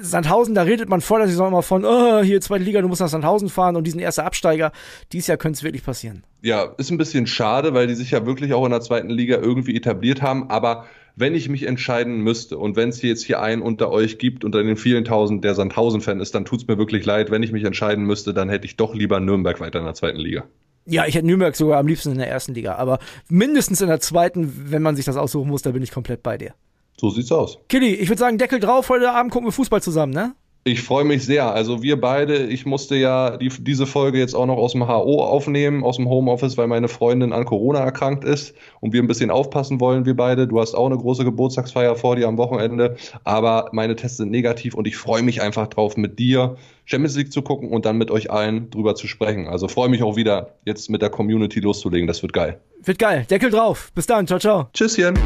Sandhausen, 0.00 0.54
da 0.54 0.62
redet 0.62 0.88
man 0.88 1.02
vor 1.02 1.18
der 1.18 1.28
Saison 1.28 1.48
immer 1.48 1.62
von, 1.62 1.84
oh, 1.84 2.22
hier 2.22 2.40
zweite 2.40 2.64
Liga, 2.64 2.80
du 2.80 2.88
musst 2.88 3.02
nach 3.02 3.08
Sandhausen 3.08 3.50
fahren 3.50 3.76
und 3.76 3.86
diesen 3.86 4.00
ersten 4.00 4.22
Absteiger. 4.22 4.72
Dies 5.12 5.26
Jahr 5.26 5.36
könnte 5.36 5.58
es 5.58 5.62
wirklich 5.62 5.84
passieren. 5.84 6.24
Ja, 6.40 6.74
ist 6.78 6.90
ein 6.90 6.96
bisschen 6.96 7.26
schade, 7.26 7.74
weil 7.74 7.86
die 7.86 7.94
sich 7.94 8.12
ja 8.12 8.24
wirklich 8.24 8.54
auch 8.54 8.64
in 8.64 8.70
der 8.70 8.80
zweiten 8.80 9.10
Liga 9.10 9.36
irgendwie 9.36 9.76
etabliert 9.76 10.22
haben. 10.22 10.48
Aber 10.48 10.86
wenn 11.16 11.34
ich 11.34 11.48
mich 11.48 11.64
entscheiden 11.64 12.20
müsste 12.20 12.58
und 12.58 12.76
wenn 12.76 12.88
es 12.88 13.00
jetzt 13.02 13.24
hier 13.24 13.40
einen 13.40 13.62
unter 13.62 13.90
euch 13.90 14.18
gibt, 14.18 14.44
unter 14.44 14.62
den 14.62 14.76
vielen 14.76 15.04
tausend, 15.04 15.44
der 15.44 15.54
Sandhausen-Fan 15.54 16.20
ist, 16.20 16.34
dann 16.34 16.44
tut 16.44 16.62
es 16.62 16.66
mir 16.66 16.78
wirklich 16.78 17.04
leid. 17.04 17.30
Wenn 17.30 17.42
ich 17.42 17.52
mich 17.52 17.64
entscheiden 17.64 18.04
müsste, 18.04 18.34
dann 18.34 18.48
hätte 18.48 18.66
ich 18.66 18.76
doch 18.76 18.94
lieber 18.94 19.20
Nürnberg 19.20 19.60
weiter 19.60 19.78
in 19.78 19.84
der 19.84 19.94
zweiten 19.94 20.18
Liga. 20.18 20.44
Ja, 20.86 21.06
ich 21.06 21.14
hätte 21.14 21.26
Nürnberg 21.26 21.56
sogar 21.56 21.78
am 21.78 21.86
liebsten 21.86 22.12
in 22.12 22.18
der 22.18 22.28
ersten 22.28 22.52
Liga, 22.52 22.74
aber 22.74 22.98
mindestens 23.28 23.80
in 23.80 23.88
der 23.88 24.00
zweiten, 24.00 24.70
wenn 24.70 24.82
man 24.82 24.96
sich 24.96 25.04
das 25.04 25.16
aussuchen 25.16 25.48
muss, 25.48 25.62
da 25.62 25.70
bin 25.70 25.82
ich 25.82 25.90
komplett 25.90 26.22
bei 26.22 26.36
dir. 26.36 26.54
So 27.00 27.10
sieht's 27.10 27.32
aus. 27.32 27.58
Killy, 27.68 27.94
ich 27.94 28.08
würde 28.08 28.20
sagen, 28.20 28.38
Deckel 28.38 28.60
drauf, 28.60 28.88
heute 28.88 29.10
Abend 29.10 29.32
gucken 29.32 29.48
wir 29.48 29.52
Fußball 29.52 29.82
zusammen, 29.82 30.12
ne? 30.12 30.34
Ich 30.66 30.80
freue 30.80 31.04
mich 31.04 31.26
sehr. 31.26 31.52
Also 31.52 31.82
wir 31.82 32.00
beide, 32.00 32.46
ich 32.46 32.64
musste 32.64 32.96
ja 32.96 33.36
die, 33.36 33.50
diese 33.50 33.84
Folge 33.84 34.18
jetzt 34.18 34.34
auch 34.34 34.46
noch 34.46 34.56
aus 34.56 34.72
dem 34.72 34.88
HO 34.88 35.22
aufnehmen, 35.22 35.84
aus 35.84 35.96
dem 35.96 36.08
Homeoffice, 36.08 36.56
weil 36.56 36.68
meine 36.68 36.88
Freundin 36.88 37.34
an 37.34 37.44
Corona 37.44 37.80
erkrankt 37.80 38.24
ist 38.24 38.54
und 38.80 38.94
wir 38.94 39.02
ein 39.02 39.06
bisschen 39.06 39.30
aufpassen 39.30 39.78
wollen, 39.78 40.06
wir 40.06 40.16
beide. 40.16 40.48
Du 40.48 40.58
hast 40.58 40.74
auch 40.74 40.86
eine 40.86 40.96
große 40.96 41.22
Geburtstagsfeier 41.22 41.96
vor 41.96 42.16
dir 42.16 42.28
am 42.28 42.38
Wochenende, 42.38 42.96
aber 43.24 43.68
meine 43.72 43.94
Tests 43.94 44.16
sind 44.16 44.30
negativ 44.30 44.72
und 44.72 44.86
ich 44.86 44.96
freue 44.96 45.22
mich 45.22 45.42
einfach 45.42 45.66
drauf, 45.66 45.98
mit 45.98 46.18
dir 46.18 46.56
Champions 46.86 47.14
League 47.16 47.30
zu 47.30 47.42
gucken 47.42 47.68
und 47.68 47.84
dann 47.84 47.98
mit 47.98 48.10
euch 48.10 48.30
allen 48.30 48.70
drüber 48.70 48.94
zu 48.94 49.06
sprechen. 49.06 49.46
Also 49.46 49.68
freue 49.68 49.90
mich 49.90 50.02
auch 50.02 50.16
wieder, 50.16 50.54
jetzt 50.64 50.88
mit 50.88 51.02
der 51.02 51.10
Community 51.10 51.60
loszulegen. 51.60 52.06
Das 52.06 52.22
wird 52.22 52.32
geil. 52.32 52.58
Wird 52.82 52.98
geil. 52.98 53.26
Deckel 53.28 53.50
drauf. 53.50 53.92
Bis 53.94 54.06
dann. 54.06 54.26
Ciao, 54.26 54.38
ciao. 54.38 54.68
Tschüsschen. 54.72 55.18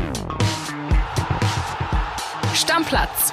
Stammplatz. 2.54 3.32